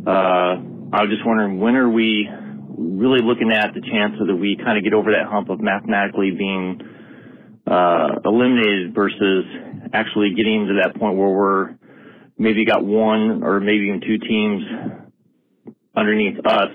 [0.07, 0.57] uh,
[0.93, 2.29] I was just wondering, when are we
[2.77, 6.31] really looking at the chance that we kind of get over that hump of mathematically
[6.33, 6.81] being
[7.67, 9.45] uh, eliminated versus
[9.93, 11.75] actually getting to that point where we're
[12.37, 14.63] maybe got one or maybe even two teams
[15.97, 16.71] underneath us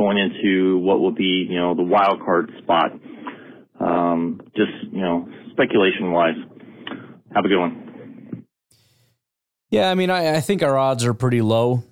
[0.00, 2.90] going into what will be, you know, the wild card spot.
[3.78, 6.36] Um, just, you know, speculation wise.
[7.34, 8.46] Have a good one.
[9.68, 11.84] Yeah, I mean, I, I think our odds are pretty low.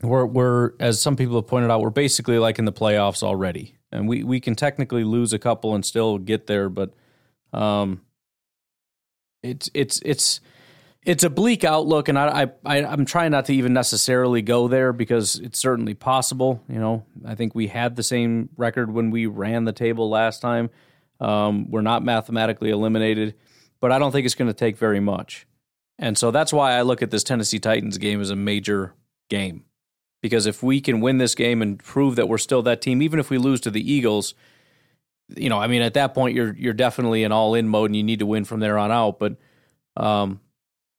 [0.00, 3.78] We're, we're, as some people have pointed out, we're basically like in the playoffs already.
[3.90, 6.94] And we, we can technically lose a couple and still get there, but
[7.52, 8.00] um,
[9.42, 10.40] it's it's it's
[11.04, 14.92] it's a bleak outlook, and I, I I'm trying not to even necessarily go there
[14.92, 16.62] because it's certainly possible.
[16.68, 20.40] You know, I think we had the same record when we ran the table last
[20.40, 20.70] time.
[21.20, 23.34] Um, we're not mathematically eliminated,
[23.80, 25.46] but I don't think it's going to take very much.
[25.98, 28.94] And so that's why I look at this Tennessee Titans game as a major
[29.28, 29.64] game.
[30.22, 33.20] Because if we can win this game and prove that we're still that team, even
[33.20, 34.34] if we lose to the Eagles,
[35.28, 37.96] you know, I mean, at that point, you're you're definitely in all in mode, and
[37.96, 39.18] you need to win from there on out.
[39.18, 39.36] But
[39.96, 40.40] um,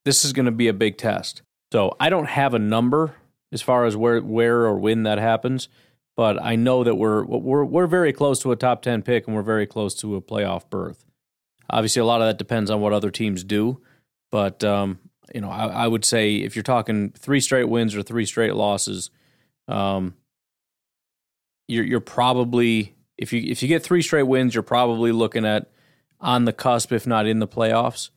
[0.06, 1.42] this is going to be a big test.
[1.74, 3.16] So I don't have a number
[3.52, 5.68] as far as where where or when that happens,
[6.16, 9.36] but I know that we're we're we're very close to a top ten pick, and
[9.36, 11.06] we're very close to a playoff berth.
[11.70, 13.82] Obviously, a lot of that depends on what other teams do,
[14.32, 15.00] but um,
[15.34, 18.54] you know, I, I, would say if you're talking three straight wins or three straight
[18.54, 19.10] losses,
[19.68, 20.14] um,
[21.68, 25.72] you're you're probably if you if you get three straight wins, you're probably looking at
[26.22, 28.10] on the cusp, if not in the playoffs.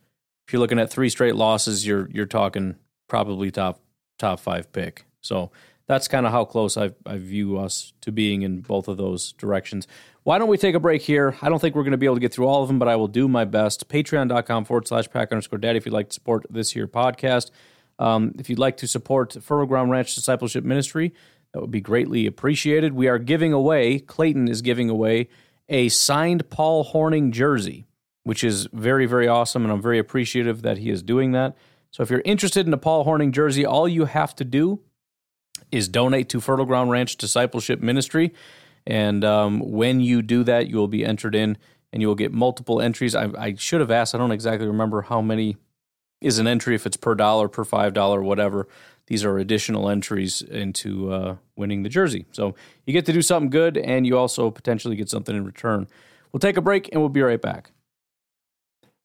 [0.49, 3.83] If you're looking at three straight losses, you're you're talking probably top
[4.19, 5.05] top five pick.
[5.21, 5.51] So
[5.87, 9.33] that's kind of how close I, I view us to being in both of those
[9.33, 9.87] directions.
[10.23, 11.37] Why don't we take a break here?
[11.43, 12.89] I don't think we're going to be able to get through all of them, but
[12.89, 13.91] I will do my best.
[13.91, 17.51] Patreon.com forward slash pack underscore daddy if you'd like to support this here podcast.
[17.99, 21.13] Um, if you'd like to support Fertile Ground Ranch Discipleship Ministry,
[21.53, 22.95] that would be greatly appreciated.
[22.95, 25.29] We are giving away, Clayton is giving away
[25.69, 27.88] a signed Paul Hornung jersey,
[28.29, 29.63] which is very, very awesome.
[29.63, 31.57] And I'm very appreciative that he is doing that.
[31.91, 34.81] So if you're interested in a Paul Hornung jersey, all you have to do
[35.73, 38.35] is donate to Fertile Ground Ranch Discipleship Ministry.
[38.87, 41.57] And um, when you do that, you will be entered in
[41.91, 43.15] and you will get multiple entries.
[43.15, 45.57] I, I should have asked, I don't exactly remember how many
[46.21, 48.69] is an entry, if it's per dollar, per five dollar, whatever
[49.07, 52.27] these are additional entries into uh, winning the jersey.
[52.33, 52.55] So
[52.85, 55.89] you get to do something good, and you also potentially get something in return.
[56.31, 57.71] We'll take a break, and we'll be right back.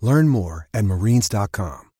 [0.00, 1.90] Learn more at marines.com.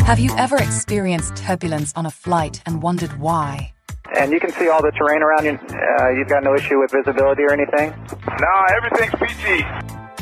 [0.00, 3.74] Have you ever experienced turbulence on a flight and wondered why?
[4.18, 5.52] And you can see all the terrain around you.
[5.52, 7.90] Uh, you've got no issue with visibility or anything?
[8.40, 9.66] No, everything's peachy.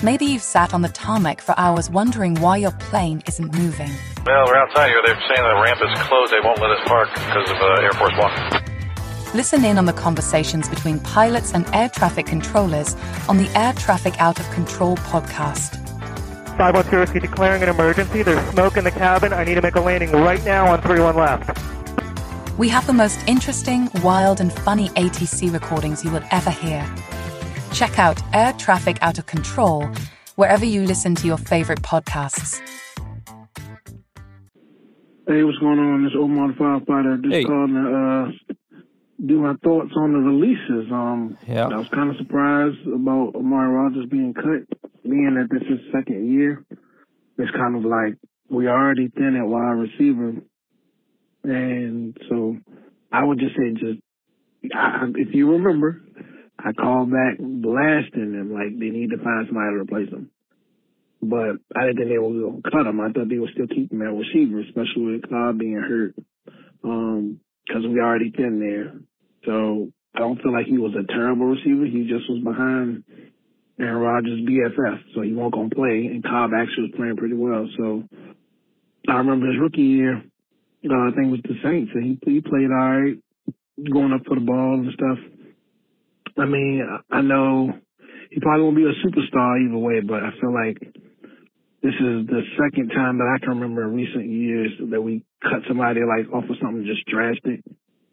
[0.03, 3.93] Maybe you've sat on the tarmac for hours wondering why your plane isn't moving.
[4.27, 5.01] Well, we're outside here.
[5.07, 6.33] They're saying the ramp is closed.
[6.33, 8.56] They won't let us park because of uh, Air Force One.
[9.37, 12.97] Listen in on the conversations between pilots and air traffic controllers
[13.29, 15.77] on the Air Traffic Out of Control podcast.
[16.57, 18.23] 510 Whiskey declaring an emergency.
[18.23, 19.35] There's smoke in the cabin.
[19.35, 21.51] I need to make a landing right now on 31 left.
[22.57, 26.89] We have the most interesting, wild, and funny ATC recordings you will ever hear.
[27.75, 29.87] Check out Air Traffic Out of Control
[30.37, 32.59] wherever you listen to your favorite podcasts.
[35.29, 36.05] Hey, what's going on?
[36.05, 37.45] This Omar the firefighter just Hey.
[37.45, 38.55] calling to uh,
[39.25, 40.91] do my thoughts on the releases.
[40.93, 41.69] Um, Yeah.
[41.69, 44.67] I was kind of surprised about Amari Rodgers being cut,
[45.03, 46.65] being that this is second year.
[47.39, 48.17] It's kind of like
[48.49, 50.35] we already thin at wide receiver,
[51.45, 52.57] and so
[53.13, 54.01] I would just say, just
[54.75, 56.03] I, if you remember,
[56.59, 60.31] I called back blasting them like they need to find somebody to replace them.
[61.23, 63.01] But I didn't think they were going to cut him.
[63.01, 66.15] I thought they would still keep him at receiver, especially with Cobb being hurt.
[66.85, 68.95] Um, cause we already been there.
[69.45, 71.87] So I don't feel like he was a terrible receiver.
[71.87, 73.05] He just was behind
[73.79, 75.15] Aaron Rodgers' BFF.
[75.15, 76.07] So he won't to play.
[76.07, 77.69] And Cobb actually was playing pretty well.
[77.77, 78.05] So
[79.09, 82.41] I remember his rookie year, uh, I think it was the Saints and he, he
[82.41, 83.17] played all right,
[83.93, 85.19] going up for the ball and stuff.
[86.39, 87.73] I mean, I know
[88.31, 90.79] he probably won't be a superstar either way, but I feel like
[91.83, 95.61] this is the second time that I can remember in recent years that we cut
[95.69, 97.63] somebody like off of something just drastic.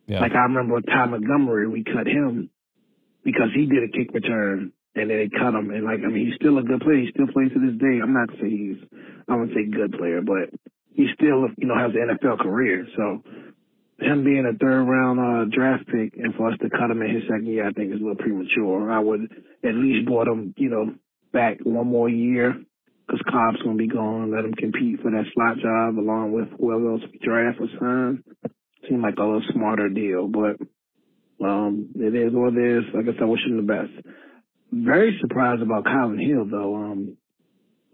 [0.07, 0.19] Yeah.
[0.19, 2.49] Like I remember Ty Montgomery, we cut him
[3.23, 5.71] because he did a kick return and then they cut him.
[5.71, 6.99] And like, I mean, he's still a good player.
[6.99, 8.03] He still plays to this day.
[8.03, 8.99] I'm not saying he's,
[9.29, 10.51] I wouldn't say good player, but
[10.91, 12.85] he still, you know, has an NFL career.
[12.97, 13.23] So
[13.99, 17.15] him being a third round uh, draft pick and for us to cut him in
[17.15, 18.91] his second year, I think is a little premature.
[18.91, 19.31] I would
[19.63, 20.93] at least brought him, you know,
[21.31, 22.59] back one more year
[23.05, 24.31] because Cobb's going to be gone.
[24.31, 28.23] Let him compete for that slot job along with whoever else we draft or sign.
[28.87, 30.57] Seemed like a little smarter deal, but
[31.43, 32.83] um, it is what it is.
[32.93, 33.91] Like I said, I wish him the best.
[34.71, 36.75] Very surprised about Kylin Hill though.
[36.75, 37.17] Um,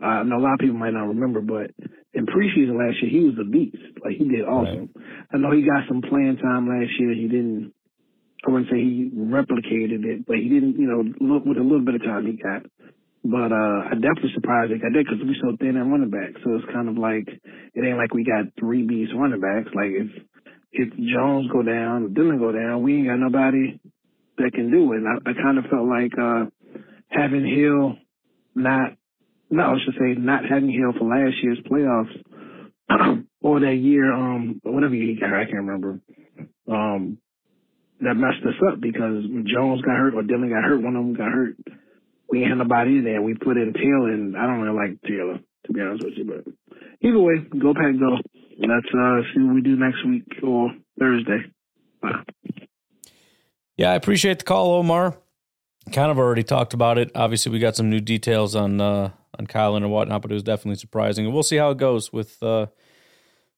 [0.02, 1.72] I know a lot of people might not remember, but
[2.14, 3.78] in preseason last year he was a beast.
[4.04, 4.90] Like he did awesome.
[5.34, 7.14] I know he got some playing time last year.
[7.14, 7.74] He didn't
[8.48, 11.84] I wouldn't say he replicated it, but he didn't, you know, look with a little
[11.84, 12.64] bit of time he got.
[13.24, 16.40] But uh, I definitely surprised they got that because we're so thin at running back.
[16.44, 19.76] So it's kind of like it ain't like we got three beast running backs.
[19.76, 20.08] Like if
[20.72, 23.80] if Jones go down, Dillon go down, we ain't got nobody
[24.38, 24.98] that can do it.
[24.98, 26.46] And I, I kind of felt like uh,
[27.10, 27.98] having Hill
[28.56, 28.96] not,
[29.50, 34.60] no, I should say not having Hill for last year's playoffs or that year, um,
[34.64, 36.00] whatever year he got, I can't remember.
[36.72, 37.18] Um,
[38.02, 41.04] that messed us up because when Jones got hurt or Dillon got hurt, one of
[41.04, 41.58] them got hurt.
[42.30, 43.22] We nobody there.
[43.22, 46.26] We put in Taylor, and I don't really like Taylor to be honest with you.
[46.26, 46.54] But
[47.02, 48.18] either way, go pack, go.
[48.60, 51.46] Let's uh, see what we do next week or Thursday.
[52.02, 52.24] Bye.
[53.78, 55.18] Yeah, I appreciate the call, Omar.
[55.94, 57.12] Kind of already talked about it.
[57.16, 60.44] Obviously, we got some new details on uh, on Kylin and whatnot, but it was
[60.44, 61.26] definitely surprising.
[61.26, 62.68] And we'll see how it goes with uh,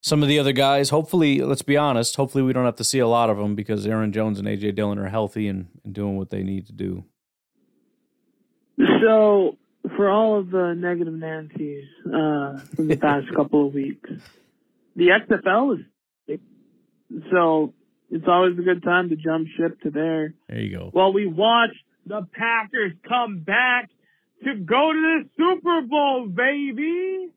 [0.02, 0.92] some of the other guys.
[0.92, 2.16] Hopefully, let's be honest.
[2.16, 4.76] Hopefully, we don't have to see a lot of them because Aaron Jones and AJ
[4.76, 7.04] Dillon are healthy and, and doing what they need to do.
[9.02, 9.58] So,
[9.96, 14.10] for all of the negative Nancy's uh, from the past couple of weeks,
[14.96, 15.86] the XFL is
[17.32, 17.74] so
[18.10, 20.34] it's always a good time to jump ship to there.
[20.50, 20.92] There you go.
[20.94, 23.90] Well, we watched the Packers come back
[24.44, 27.30] to go to the Super Bowl, baby.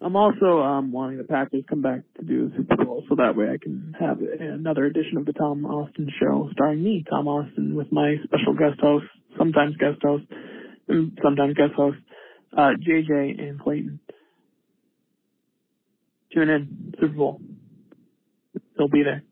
[0.00, 3.34] I'm also um, wanting the Packers come back to do the Super Bowl, so that
[3.34, 7.74] way I can have another edition of the Tom Austin Show starring me, Tom Austin,
[7.74, 10.24] with my special guest host, sometimes guest host,
[10.86, 11.98] and sometimes guest host,
[12.56, 13.98] uh, JJ and Clayton.
[16.32, 17.40] Tune in, Super Bowl.
[18.76, 19.24] They'll be there.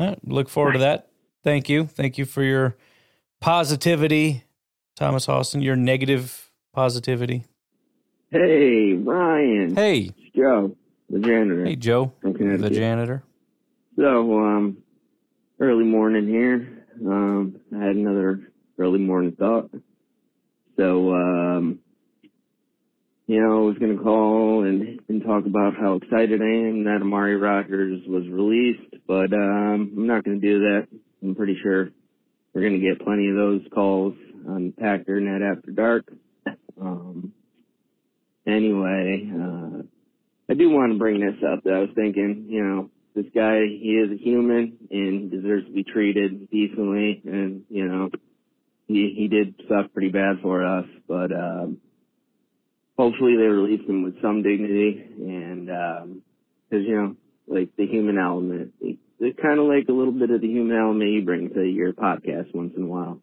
[0.00, 1.08] Right, look forward to that.
[1.44, 1.84] Thank you.
[1.86, 2.76] Thank you for your
[3.40, 4.44] positivity,
[4.96, 7.44] Thomas Austin, your negative positivity.
[8.30, 9.74] Hey, Ryan.
[9.74, 10.10] Hey.
[10.18, 10.76] It's Joe,
[11.08, 11.64] the janitor.
[11.64, 13.24] Hey, Joe, the janitor.
[13.96, 14.78] So, um,
[15.58, 16.84] early morning here.
[17.06, 19.70] Um, I had another early morning thought.
[20.76, 21.78] So, um,
[23.26, 26.84] you know, I was going to call and, and talk about how excited I am
[26.84, 30.88] that Amari Rodgers was released, but um, I'm not going to do that.
[31.22, 31.88] I'm pretty sure
[32.52, 34.12] we're going to get plenty of those calls
[34.46, 36.12] on Packer Net After Dark.
[36.78, 37.32] Um,
[38.48, 39.82] anyway, uh,
[40.50, 41.62] I do want to bring this up.
[41.64, 45.72] That I was thinking, you know, this guy, he is a human and deserves to
[45.72, 48.10] be treated decently, and you know,
[48.86, 51.78] he he did suck pretty bad for us, but um,
[52.96, 56.22] hopefully they release him with some dignity, and um
[56.70, 60.40] 'cause you know, like the human element, it's kind of like a little bit of
[60.40, 63.20] the human element you bring to your podcast once in a while,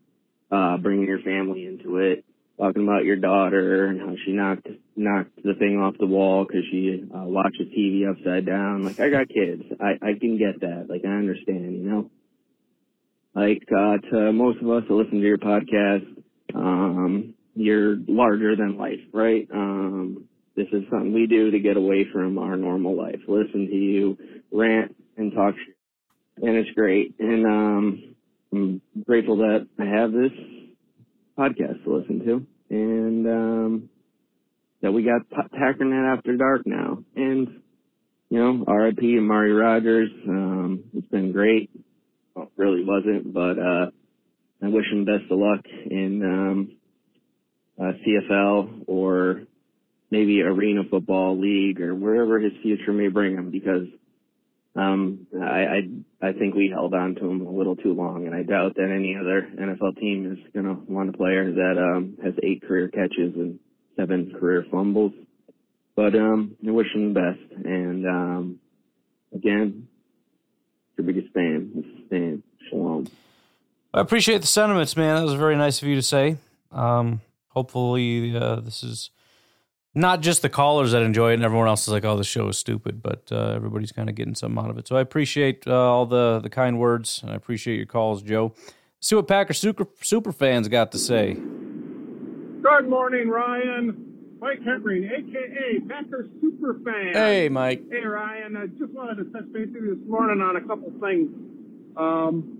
[0.51, 2.25] uh, bringing your family into it
[2.57, 6.63] talking about your daughter and how she knocked knocked the thing off the wall because
[6.71, 8.85] she uh, watched the TV upside down.
[8.85, 10.87] Like I got kids, I I can get that.
[10.89, 12.09] Like I understand, you know.
[13.33, 16.05] Like uh, to most of us that listen to your podcast,
[16.53, 19.47] um, you're larger than life, right?
[19.53, 20.25] Um,
[20.55, 23.19] this is something we do to get away from our normal life.
[23.27, 24.17] Listen to you
[24.51, 25.55] rant and talk
[26.41, 27.15] and it's great.
[27.19, 28.15] And um,
[28.51, 30.31] I'm grateful that I have this
[31.37, 33.89] podcast to listen to, and um,
[34.81, 37.61] that we got Packernet After Dark now, and
[38.29, 39.17] you know, R.I.P.
[39.17, 40.09] Amari Rodgers.
[40.27, 41.69] Um, it's been great.
[42.33, 43.91] Well, really wasn't, but uh,
[44.63, 46.77] I wish him best of luck in um,
[47.79, 49.43] uh, CFL or
[50.11, 53.87] maybe Arena Football League or wherever his future may bring him, because
[54.75, 58.35] um, I, I I think we held on to him a little too long, and
[58.35, 62.17] I doubt that any other NFL team is going to want a player that um,
[62.23, 63.59] has eight career catches and
[63.95, 65.13] seven career fumbles.
[65.95, 68.59] But um, I wish him the best, and um,
[69.33, 69.87] again,
[70.97, 72.43] your biggest fan, Stan.
[72.69, 73.07] Shalom.
[73.93, 75.15] I appreciate the sentiments, man.
[75.15, 76.37] That was very nice of you to say.
[76.71, 79.09] Um, hopefully, uh, this is
[79.95, 82.49] not just the callers that enjoy it, and everyone else is like, "Oh, the show
[82.49, 84.87] is stupid," but uh, everybody's kind of getting something out of it.
[84.87, 88.53] So I appreciate uh, all the the kind words, and I appreciate your calls, Joe.
[88.99, 91.33] See what Packer super super fans got to say.
[91.33, 94.11] Good morning, Ryan.
[94.39, 97.13] Mike Henry, aka Packer Super Fan.
[97.13, 97.83] Hey, Mike.
[97.89, 98.57] Hey, Ryan.
[98.57, 101.29] I just wanted to touch base with you this morning on a couple things.
[101.95, 102.57] Um,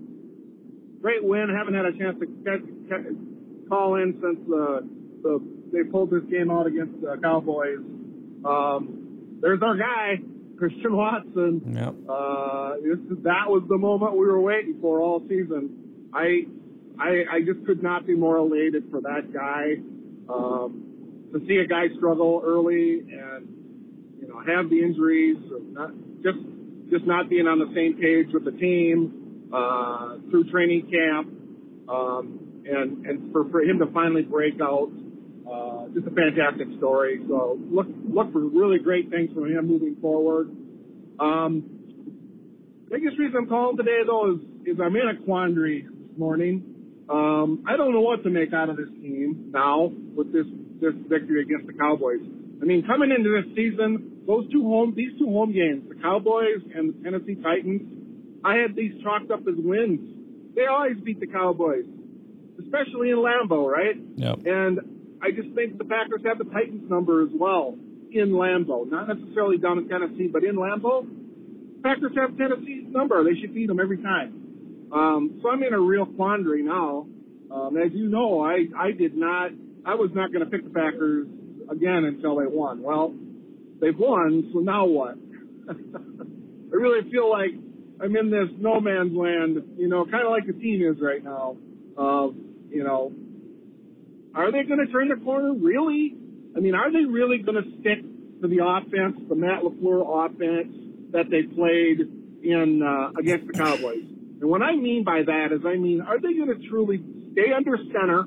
[1.02, 1.48] great win.
[1.48, 3.02] Haven't had a chance to catch, catch,
[3.68, 4.80] call in since uh,
[5.22, 5.40] the
[5.72, 7.78] they pulled this game out against the Cowboys.
[8.44, 10.16] Um, there's our guy,
[10.58, 11.62] Christian Watson.
[11.74, 11.94] Yep.
[12.08, 16.08] Uh, this that was the moment we were waiting for all season.
[16.14, 16.46] I,
[16.98, 19.74] I, I just could not be more elated for that guy.
[20.32, 20.86] Um,
[21.32, 23.48] to see a guy struggle early and
[24.20, 25.36] you know have the injuries,
[25.72, 25.90] not
[26.22, 26.38] just
[26.90, 31.28] just not being on the same page with the team, uh, through training camp,
[31.88, 34.90] um, and and for, for him to finally break out.
[35.46, 37.20] Uh, just a fantastic story.
[37.28, 40.50] So look look for really great things from him moving forward.
[41.20, 41.62] Um,
[42.90, 46.74] biggest reason I'm calling today though is is I'm in a quandary this morning.
[47.08, 50.46] Um, I don't know what to make out of this team now with this
[50.80, 52.20] this victory against the Cowboys.
[52.60, 56.66] I mean, coming into this season, those two home these two home games, the Cowboys
[56.74, 57.82] and the Tennessee Titans,
[58.44, 60.54] I had these chalked up as wins.
[60.56, 61.84] They always beat the Cowboys,
[62.58, 63.94] especially in Lambeau, right?
[64.16, 64.38] Yep.
[64.46, 67.76] And I just think the Packers have the Titans number as well
[68.12, 71.06] in Lambeau, not necessarily down in Tennessee, but in Lambeau.
[71.82, 73.22] Packers have Tennessee's number.
[73.24, 74.88] They should beat them every time.
[74.92, 77.06] Um, so I'm in a real quandary now.
[77.50, 79.50] Um, as you know, I, I did not,
[79.84, 81.26] I was not going to pick the Packers
[81.70, 82.82] again until they won.
[82.82, 83.14] Well,
[83.80, 85.16] they've won, so now what?
[85.68, 87.50] I really feel like
[88.00, 91.22] I'm in this no man's land, you know, kind of like the team is right
[91.22, 91.56] now.
[91.96, 92.34] Of,
[92.68, 93.12] you know,
[94.36, 95.54] are they going to turn the corner?
[95.54, 96.14] Really?
[96.54, 98.04] I mean, are they really going to stick
[98.42, 100.74] to the offense, the Matt LaFleur offense
[101.12, 102.00] that they played
[102.44, 104.04] in uh, against the Cowboys?
[104.40, 107.52] And what I mean by that is, I mean, are they going to truly stay
[107.56, 108.24] under center,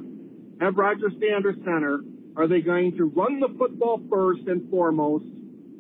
[0.60, 2.02] have Rodgers stay under center?
[2.36, 5.26] Are they going to run the football first and foremost,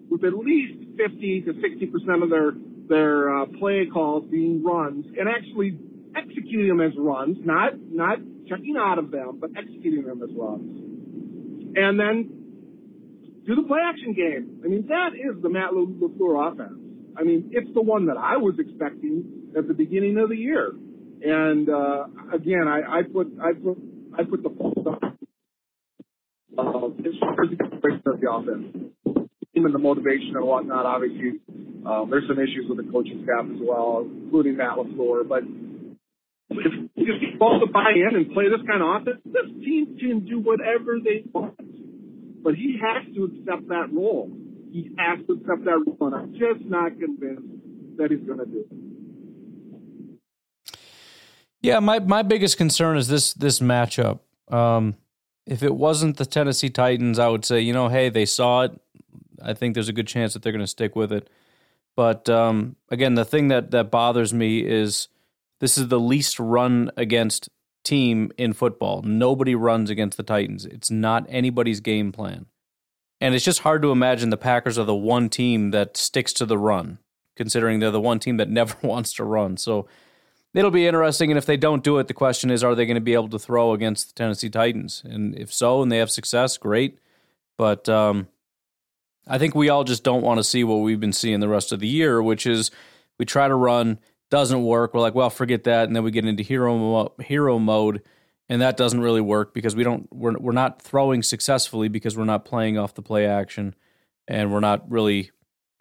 [0.09, 2.51] with at least 50 to 60 percent of their
[2.87, 5.77] their uh, play calls being runs, and actually
[6.15, 8.19] executing them as runs, not not
[8.49, 12.39] checking out of them, but executing them as runs, and then
[13.45, 14.61] do the play action game.
[14.63, 16.79] I mean, that is the Matt LaFleur offense.
[17.17, 20.71] I mean, it's the one that I was expecting at the beginning of the year.
[21.21, 23.77] And uh, again, I, I put I put
[24.17, 24.49] I put the
[26.57, 28.89] uh, as far as the of the offense,
[29.55, 30.85] and the motivation and whatnot.
[30.85, 31.39] Obviously,
[31.85, 35.27] um, there's some issues with the coaching staff as well, including Matt LaFleur.
[35.27, 35.43] But
[36.65, 40.25] if you just to buy in and play this kind of offense, this team can
[40.25, 41.55] do whatever they want.
[42.43, 44.31] But he has to accept that role.
[44.71, 47.43] He has to accept that role, and I'm just not convinced
[47.97, 48.89] that he's going to do it.
[51.61, 54.19] Yeah, my my biggest concern is this this matchup.
[54.47, 54.95] Um,
[55.45, 58.79] if it wasn't the Tennessee Titans, I would say, you know, hey, they saw it.
[59.41, 61.29] I think there's a good chance that they're going to stick with it.
[61.95, 65.09] But um, again, the thing that that bothers me is
[65.59, 67.49] this is the least run against
[67.83, 69.01] team in football.
[69.01, 70.65] Nobody runs against the Titans.
[70.65, 72.47] It's not anybody's game plan.
[73.21, 76.45] And it's just hard to imagine the Packers are the one team that sticks to
[76.45, 76.99] the run,
[77.35, 79.57] considering they're the one team that never wants to run.
[79.57, 79.87] So
[80.53, 81.31] it'll be interesting.
[81.31, 83.29] And if they don't do it, the question is, are they going to be able
[83.29, 85.01] to throw against the Tennessee Titans?
[85.05, 86.99] And if so, and they have success, great.
[87.57, 88.27] But um,
[89.27, 91.71] I think we all just don't want to see what we've been seeing the rest
[91.71, 92.71] of the year, which is
[93.17, 93.99] we try to run,
[94.29, 94.93] doesn't work.
[94.93, 98.03] We're like, well, forget that, and then we get into hero mo- hero mode,
[98.47, 102.25] and that doesn't really work because we don't we're we're not throwing successfully because we're
[102.25, 103.75] not playing off the play action,
[104.27, 105.31] and we're not really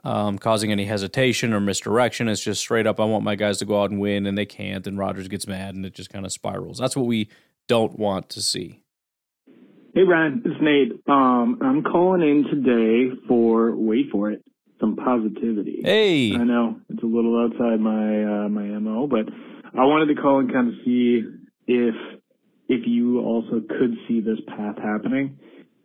[0.05, 2.29] um, causing any hesitation or misdirection.
[2.29, 4.47] It's just straight up, I want my guys to go out and win, and they
[4.47, 6.79] can't, and Rodgers gets mad, and it just kind of spirals.
[6.79, 7.29] That's what we
[7.67, 8.81] don't want to see.
[9.95, 10.93] Hey Ryan, it's Nate.
[11.09, 14.45] Um, I'm calling in today for wait for it,
[14.81, 15.81] some positivity.
[15.85, 19.26] Hey, I know it's a little outside my uh, my mo, but
[19.79, 21.22] I wanted to call and kind of see
[21.66, 21.95] if
[22.68, 25.39] if you also could see this path happening.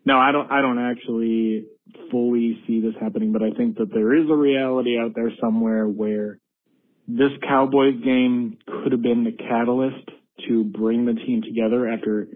[0.05, 0.51] No, I don't.
[0.51, 1.65] I don't actually
[2.11, 5.87] fully see this happening, but I think that there is a reality out there somewhere
[5.87, 6.39] where
[7.07, 10.09] this Cowboys game could have been the catalyst
[10.47, 12.27] to bring the team together after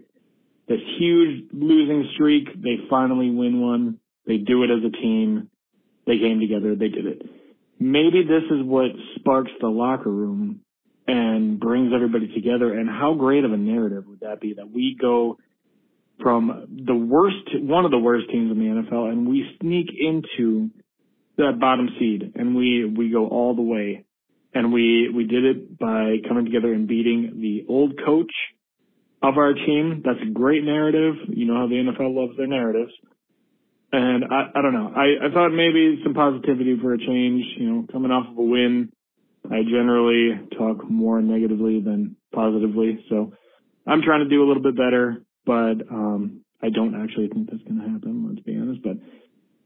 [0.67, 2.47] this huge losing streak.
[2.61, 3.99] They finally win one.
[4.25, 5.49] They do it as a team.
[6.07, 6.75] They came together.
[6.75, 7.21] They did it.
[7.79, 10.61] Maybe this is what sparks the locker room
[11.05, 12.73] and brings everybody together.
[12.73, 15.37] And how great of a narrative would that be that we go
[16.23, 20.71] from the worst, one of the worst teams in the NFL, and we sneak into
[21.37, 24.05] that bottom seed and we, we go all the way.
[24.53, 28.31] And we, we did it by coming together and beating the old coach
[29.21, 30.01] of our team.
[30.03, 31.15] That's a great narrative.
[31.27, 32.91] You know how the NFL loves their narratives.
[33.91, 34.91] And I, I don't know.
[34.95, 38.41] I, I thought maybe some positivity for a change, you know, coming off of a
[38.41, 38.91] win.
[39.45, 43.05] I generally talk more negatively than positively.
[43.09, 43.33] So
[43.85, 47.63] I'm trying to do a little bit better, but um, I don't actually think that's
[47.63, 48.27] going to happen.
[48.27, 48.83] Let's be honest.
[48.83, 48.97] But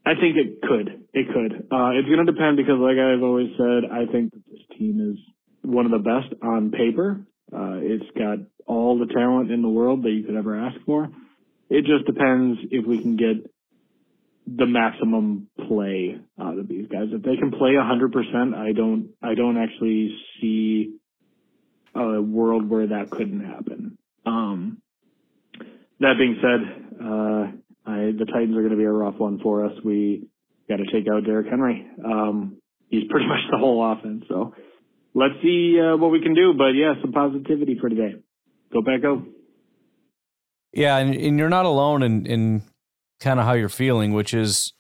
[0.06, 1.06] I think it could.
[1.14, 1.68] It could.
[1.72, 5.14] Uh, it's going to depend because, like I've always said, I think that this team
[5.14, 5.18] is
[5.64, 7.26] one of the best on paper.
[7.52, 11.10] Uh, it's got all the talent in the world that you could ever ask for.
[11.70, 13.51] It just depends if we can get
[14.48, 17.08] the maximum play out of these guys.
[17.12, 20.96] If they can play 100%, I don't, I don't actually see
[21.96, 23.98] a world where that couldn't happen.
[24.26, 24.82] Um,
[26.00, 27.52] that being said, uh,
[27.86, 29.74] I, the Titans are going to be a rough one for us.
[29.84, 30.28] We
[30.70, 31.88] got to take out Derrick Henry.
[32.04, 32.58] Um,
[32.90, 34.26] he's pretty much the whole offense.
[34.28, 34.54] So
[35.14, 36.54] let's see uh, what we can do.
[36.58, 38.16] But yeah, some positivity for today.
[38.74, 39.02] Go back.
[40.74, 42.64] Yeah, and, and you're not alone in, in
[43.22, 44.74] kind of how you're feeling, which is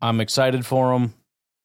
[0.00, 1.14] I'm excited for them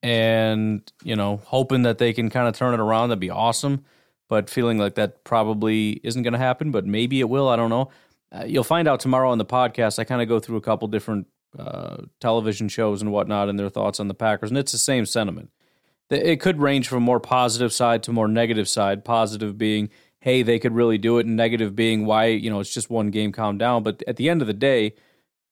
[0.04, 3.10] and, you know, hoping that they can kind of turn it around.
[3.10, 3.86] That'd be awesome.
[4.28, 7.48] But feeling like that probably isn't going to happen, but maybe it will.
[7.48, 7.92] I don't know.
[8.32, 10.00] Uh, you'll find out tomorrow on the podcast.
[10.00, 11.28] I kind of go through a couple different
[11.58, 15.06] uh, television shows and whatnot and their thoughts on the Packers, and it's the same
[15.06, 15.52] sentiment.
[16.10, 19.06] It could range from more positive side to more negative side.
[19.06, 19.90] Positive being,
[20.20, 23.12] hey, they could really do it, and negative being, why, you know, it's just one
[23.12, 23.84] game, calm down.
[23.84, 24.96] But at the end of the day,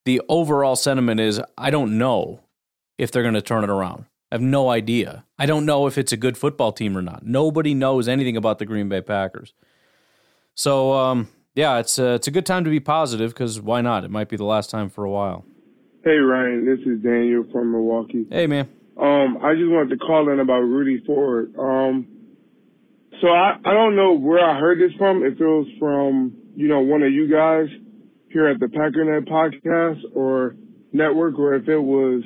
[0.05, 2.41] the overall sentiment is, I don't know
[2.97, 4.05] if they're going to turn it around.
[4.31, 5.25] I have no idea.
[5.37, 7.25] I don't know if it's a good football team or not.
[7.25, 9.53] Nobody knows anything about the Green Bay Packers.
[10.55, 14.03] So, um, yeah, it's a, it's a good time to be positive because why not?
[14.03, 15.45] It might be the last time for a while.
[16.03, 18.25] Hey Ryan, this is Daniel from Milwaukee.
[18.29, 18.67] Hey man.
[18.97, 21.55] Um, I just wanted to call in about Rudy Ford.
[21.57, 22.07] Um,
[23.21, 25.23] so I, I don't know where I heard this from.
[25.23, 27.67] If it was from, you know, one of you guys
[28.33, 30.55] here at the Packernet podcast or
[30.91, 32.23] network or if it was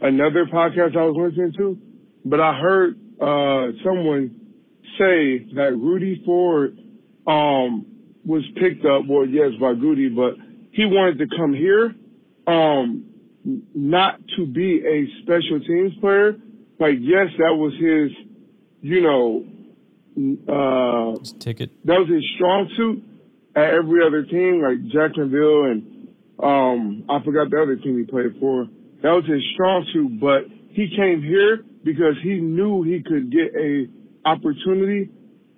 [0.00, 1.78] another podcast I was listening to.
[2.24, 4.54] But I heard, uh, someone
[4.96, 6.78] say that Rudy Ford,
[7.26, 7.86] um,
[8.24, 10.34] was picked up, well, yes, by Goody, but
[10.70, 11.94] he wanted to come here,
[12.46, 13.04] um,
[13.74, 16.36] not to be a special teams player.
[16.78, 18.12] Like, yes, that was his,
[18.80, 19.44] you know,
[20.48, 21.70] uh, his ticket.
[21.84, 23.07] That was his strong suit
[23.58, 26.08] at every other team, like Jacksonville and,
[26.40, 28.66] um, I forgot the other team he played for.
[29.02, 33.54] That was his strong suit, but he came here because he knew he could get
[33.56, 33.88] a
[34.24, 35.10] opportunity,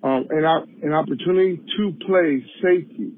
[0.03, 0.45] um, an,
[0.81, 3.11] an opportunity to play safety.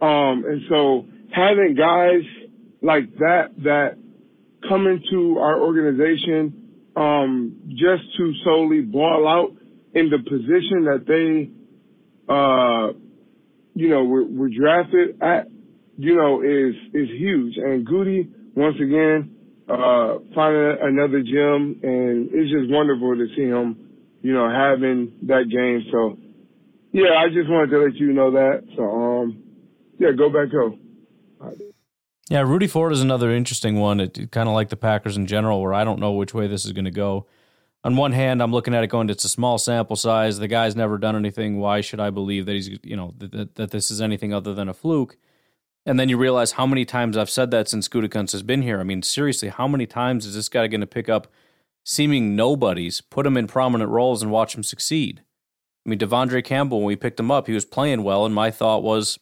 [0.00, 2.22] Um, and so having guys
[2.82, 3.96] like that that
[4.68, 9.52] come into our organization um, just to solely ball out
[9.94, 11.50] in the position that they,
[12.28, 12.92] uh,
[13.80, 15.48] you know, were, were drafted at,
[15.96, 17.56] you know, is is huge.
[17.56, 19.34] And Goody, once again,
[19.68, 23.88] uh, finding another gem, and it's just wonderful to see him,
[24.20, 25.88] you know, having that game.
[25.90, 26.18] So,
[26.92, 28.64] yeah, I just wanted to let you know that.
[28.76, 29.42] So, um,
[29.98, 30.76] yeah, go back go.
[32.28, 33.98] Yeah, Rudy Ford is another interesting one.
[33.98, 36.66] It kind of like the Packers in general, where I don't know which way this
[36.66, 37.26] is going to go.
[37.82, 40.38] On one hand, I'm looking at it going, it's a small sample size.
[40.38, 41.58] The guy's never done anything.
[41.58, 44.68] Why should I believe that he's, you know, that, that this is anything other than
[44.68, 45.16] a fluke?
[45.86, 48.80] And then you realize how many times I've said that since Gutekunst has been here.
[48.80, 51.28] I mean, seriously, how many times is this guy going to pick up
[51.82, 55.22] seeming nobodies, put him in prominent roles, and watch him succeed?
[55.86, 58.50] I mean, De'Vondre Campbell, when we picked him up, he was playing well, and my
[58.50, 59.18] thought was,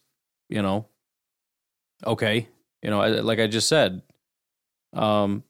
[0.48, 0.88] you know,
[2.04, 2.48] okay,
[2.82, 4.02] you know, like I just said,
[4.92, 5.44] um,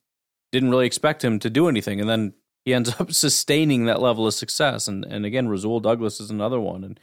[0.52, 2.34] didn't really expect him to do anything, and then
[2.68, 4.86] he ends up sustaining that level of success.
[4.86, 6.84] And and again, Rasul Douglas is another one.
[6.84, 7.00] And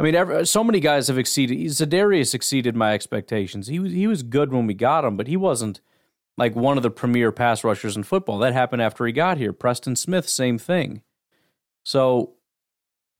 [0.00, 1.58] I mean, every, so many guys have exceeded.
[1.58, 3.66] Za'Darius exceeded my expectations.
[3.66, 5.80] He was he was good when we got him, but he wasn't
[6.36, 8.38] like one of the premier pass rushers in football.
[8.38, 9.52] That happened after he got here.
[9.52, 11.02] Preston Smith, same thing.
[11.84, 12.34] So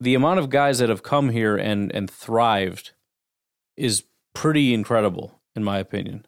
[0.00, 2.92] the amount of guys that have come here and and thrived
[3.76, 4.04] is
[4.34, 6.24] pretty incredible in my opinion.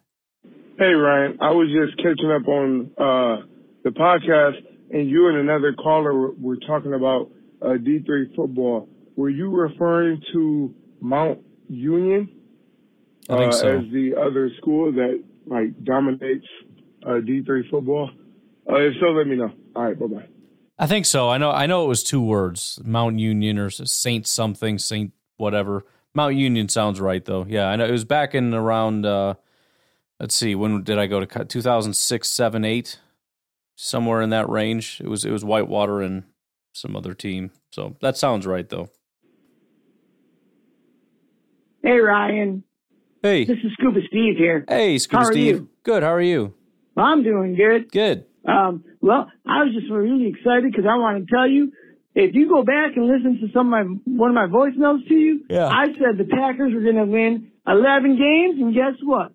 [0.78, 3.47] Hey Ryan, I was just catching up on uh,
[3.84, 7.30] the podcast, and you and another caller were, were talking about
[7.62, 8.88] uh, D3 football.
[9.16, 12.30] Were you referring to Mount Union
[13.28, 13.78] uh, so.
[13.78, 16.47] as the other school that like dominates
[17.05, 18.11] uh, D3 football?
[18.68, 19.53] Uh, if so, let me know.
[19.74, 20.26] All right, bye bye.
[20.78, 21.28] I think so.
[21.28, 21.51] I know.
[21.51, 25.84] I know it was two words: Mount Union or Saint something, Saint whatever.
[26.14, 27.47] Mount Union sounds right though.
[27.49, 29.07] Yeah, I know it was back in around.
[29.07, 29.34] Uh,
[30.18, 32.99] let's see, when did I go to 2006, 7, 8?
[33.83, 35.01] Somewhere in that range.
[35.03, 36.24] It was it was Whitewater and
[36.72, 37.51] some other team.
[37.72, 38.89] So that sounds right though.
[41.83, 42.62] Hey Ryan.
[43.22, 43.45] Hey.
[43.45, 44.64] This is Scuba Steve here.
[44.68, 45.57] Hey, Scuba How are Steve.
[45.57, 45.68] you?
[45.83, 46.03] Good.
[46.03, 46.55] How are you?
[46.97, 47.91] I'm doing good.
[47.93, 48.24] Good.
[48.47, 51.72] Um, well, I was just really excited because I want to tell you,
[52.14, 55.14] if you go back and listen to some of my one of my voicemails to
[55.14, 55.66] you, Yeah.
[55.68, 59.33] I said the Packers were going to win 11 games, and guess what?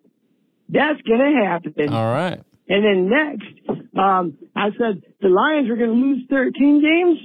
[0.70, 1.94] That's going to happen.
[1.94, 2.42] All right.
[2.68, 7.20] And then next, um, I said the Lions were going to lose 13 games,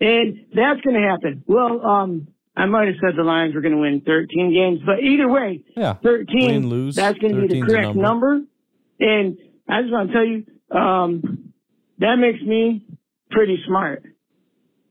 [0.00, 1.42] and that's going to happen.
[1.46, 5.00] Well, um, I might have said the Lions were going to win 13 games, but
[5.02, 5.94] either way, Yeah.
[6.02, 8.02] 13, Win, lose, that's going to be the correct number.
[8.02, 8.40] number.
[9.00, 10.44] And I just want to tell you,
[10.78, 11.52] um,
[11.98, 12.84] that makes me
[13.30, 14.04] pretty smart.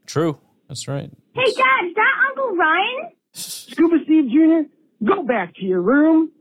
[0.06, 0.38] True.
[0.68, 1.10] That's right.
[1.34, 3.12] Hey, Dad, is that Uncle Ryan.
[3.34, 6.32] Scuba Steve Jr., go back to your room.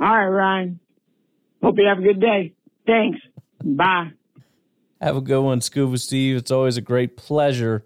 [0.00, 0.80] All right, Ryan.
[1.62, 2.54] Hope you have a good day.
[2.86, 3.18] Thanks.
[3.62, 4.12] Bye.
[5.00, 6.36] Have a good one, Scuba Steve.
[6.36, 7.84] It's always a great pleasure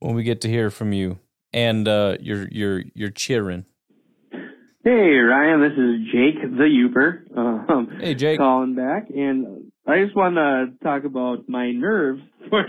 [0.00, 1.18] when we get to hear from you
[1.52, 3.64] and uh, your your your cheering.
[4.84, 7.36] Hey Ryan, this is Jake the Yooper.
[7.36, 12.64] Um, hey Jake, calling back, and I just want to talk about my nerves for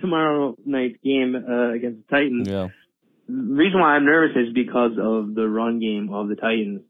[0.00, 2.48] tomorrow night's game uh, against the Titans.
[2.48, 2.68] Yeah.
[3.28, 6.82] The reason why I'm nervous is because of the run game of the Titans,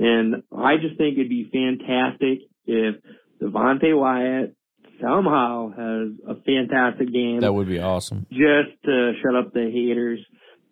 [0.00, 2.96] and I just think it'd be fantastic if
[3.40, 4.56] Devonte Wyatt
[5.00, 7.40] somehow has a fantastic game.
[7.40, 8.26] That would be awesome.
[8.30, 10.20] Just to shut up the haters,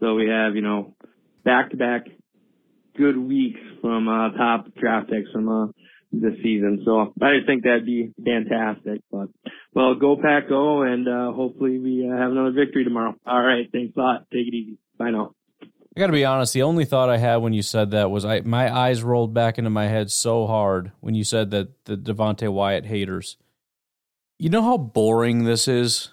[0.01, 0.95] so we have you know
[1.45, 2.07] back to back
[2.97, 5.67] good weeks from uh, top draft picks from uh,
[6.11, 6.83] this season.
[6.87, 9.03] So I just think that'd be fantastic.
[9.11, 9.29] But
[9.75, 13.15] well, go Pack, go, and uh, hopefully we uh, have another victory tomorrow.
[13.27, 14.21] All right, thanks a lot.
[14.33, 14.79] Take it easy.
[14.99, 15.33] Bye now.
[15.99, 16.53] I got to be honest.
[16.53, 19.59] The only thought I had when you said that was I my eyes rolled back
[19.59, 23.37] into my head so hard when you said that the Devonte Wyatt haters.
[24.39, 26.11] You know how boring this is.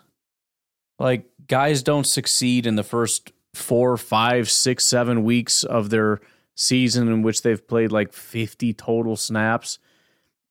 [0.98, 6.20] Like guys don't succeed in the first four, five, six, seven weeks of their
[6.56, 9.78] season in which they've played like 50 total snaps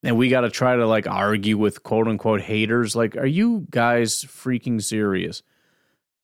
[0.04, 3.66] and we got to try to like argue with quote unquote haters like are you
[3.70, 5.42] guys freaking serious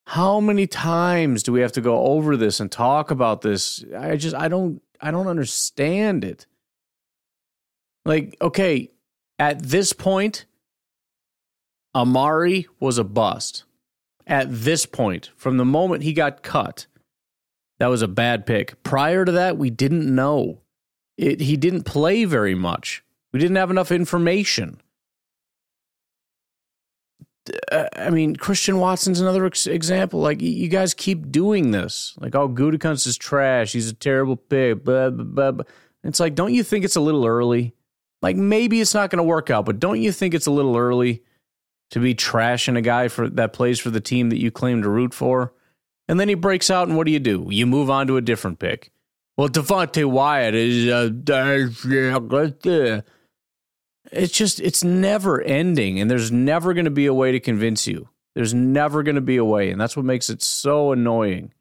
[0.06, 4.16] how many times do we have to go over this and talk about this i
[4.16, 6.46] just i don't i don't understand it
[8.04, 8.90] like okay
[9.38, 10.46] at this point
[11.94, 13.64] amari was a bust
[14.26, 16.86] at this point from the moment he got cut
[17.80, 18.80] that was a bad pick.
[18.82, 20.60] Prior to that, we didn't know.
[21.16, 23.02] It, he didn't play very much.
[23.32, 24.82] We didn't have enough information.
[27.72, 30.20] Uh, I mean, Christian Watson's another ex- example.
[30.20, 32.14] Like, you guys keep doing this.
[32.18, 33.72] Like, oh, Gutekunst is trash.
[33.72, 34.84] He's a terrible pick.
[34.84, 35.64] Blah, blah, blah, blah.
[36.04, 37.74] It's like, don't you think it's a little early?
[38.22, 40.76] Like, maybe it's not going to work out, but don't you think it's a little
[40.76, 41.22] early
[41.90, 44.88] to be trashing a guy for that plays for the team that you claim to
[44.88, 45.52] root for?
[46.08, 47.46] And then he breaks out, and what do you do?
[47.50, 48.90] You move on to a different pick.
[49.36, 50.88] Well, Devonte Wyatt is.
[50.88, 51.10] Uh,
[54.12, 57.86] it's just, it's never ending, and there's never going to be a way to convince
[57.86, 58.08] you.
[58.34, 61.52] There's never going to be a way, and that's what makes it so annoying.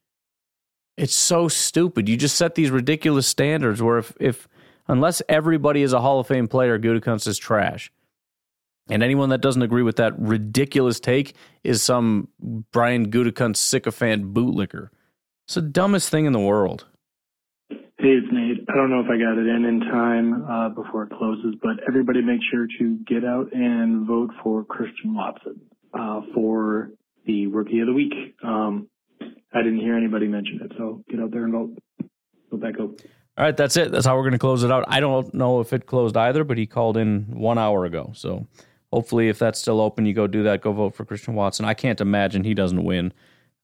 [0.97, 2.09] It's so stupid.
[2.09, 4.47] You just set these ridiculous standards where if, if
[4.87, 7.91] unless everybody is a Hall of Fame player, Gutekunst is trash.
[8.89, 14.89] And anyone that doesn't agree with that ridiculous take is some Brian Gutekunst sycophant bootlicker.
[15.45, 16.85] It's the dumbest thing in the world.
[18.01, 18.65] Hey, it's Nate.
[18.69, 21.83] I don't know if I got it in in time uh, before it closes, but
[21.85, 25.59] everybody make sure to get out and vote for Christian Watson
[25.93, 26.91] uh, for
[27.25, 28.13] the Rookie of the Week.
[28.41, 28.87] Um,
[29.53, 31.77] I didn't hear anybody mention it, so get out there and vote.
[32.49, 32.91] Go back up.
[33.37, 33.91] All right, that's it.
[33.91, 34.85] That's how we're going to close it out.
[34.87, 38.13] I don't know if it closed either, but he called in one hour ago.
[38.15, 38.47] So
[38.93, 40.61] hopefully, if that's still open, you go do that.
[40.61, 41.65] Go vote for Christian Watson.
[41.65, 43.11] I can't imagine he doesn't win.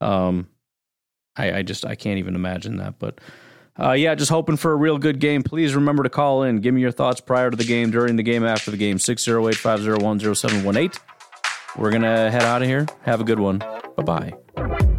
[0.02, 0.50] Um,
[1.38, 3.00] I, I just I can't even imagine that.
[3.00, 3.22] But
[3.80, 5.44] uh, yeah, just hoping for a real good game.
[5.44, 6.62] Please remember to call in.
[6.62, 9.00] Give me your thoughts prior to the game, during the game, after the game.
[9.00, 10.92] 608 501 0718.
[11.78, 12.86] We're going to head out of here.
[13.02, 13.60] Have a good one.
[13.98, 14.95] Bye bye.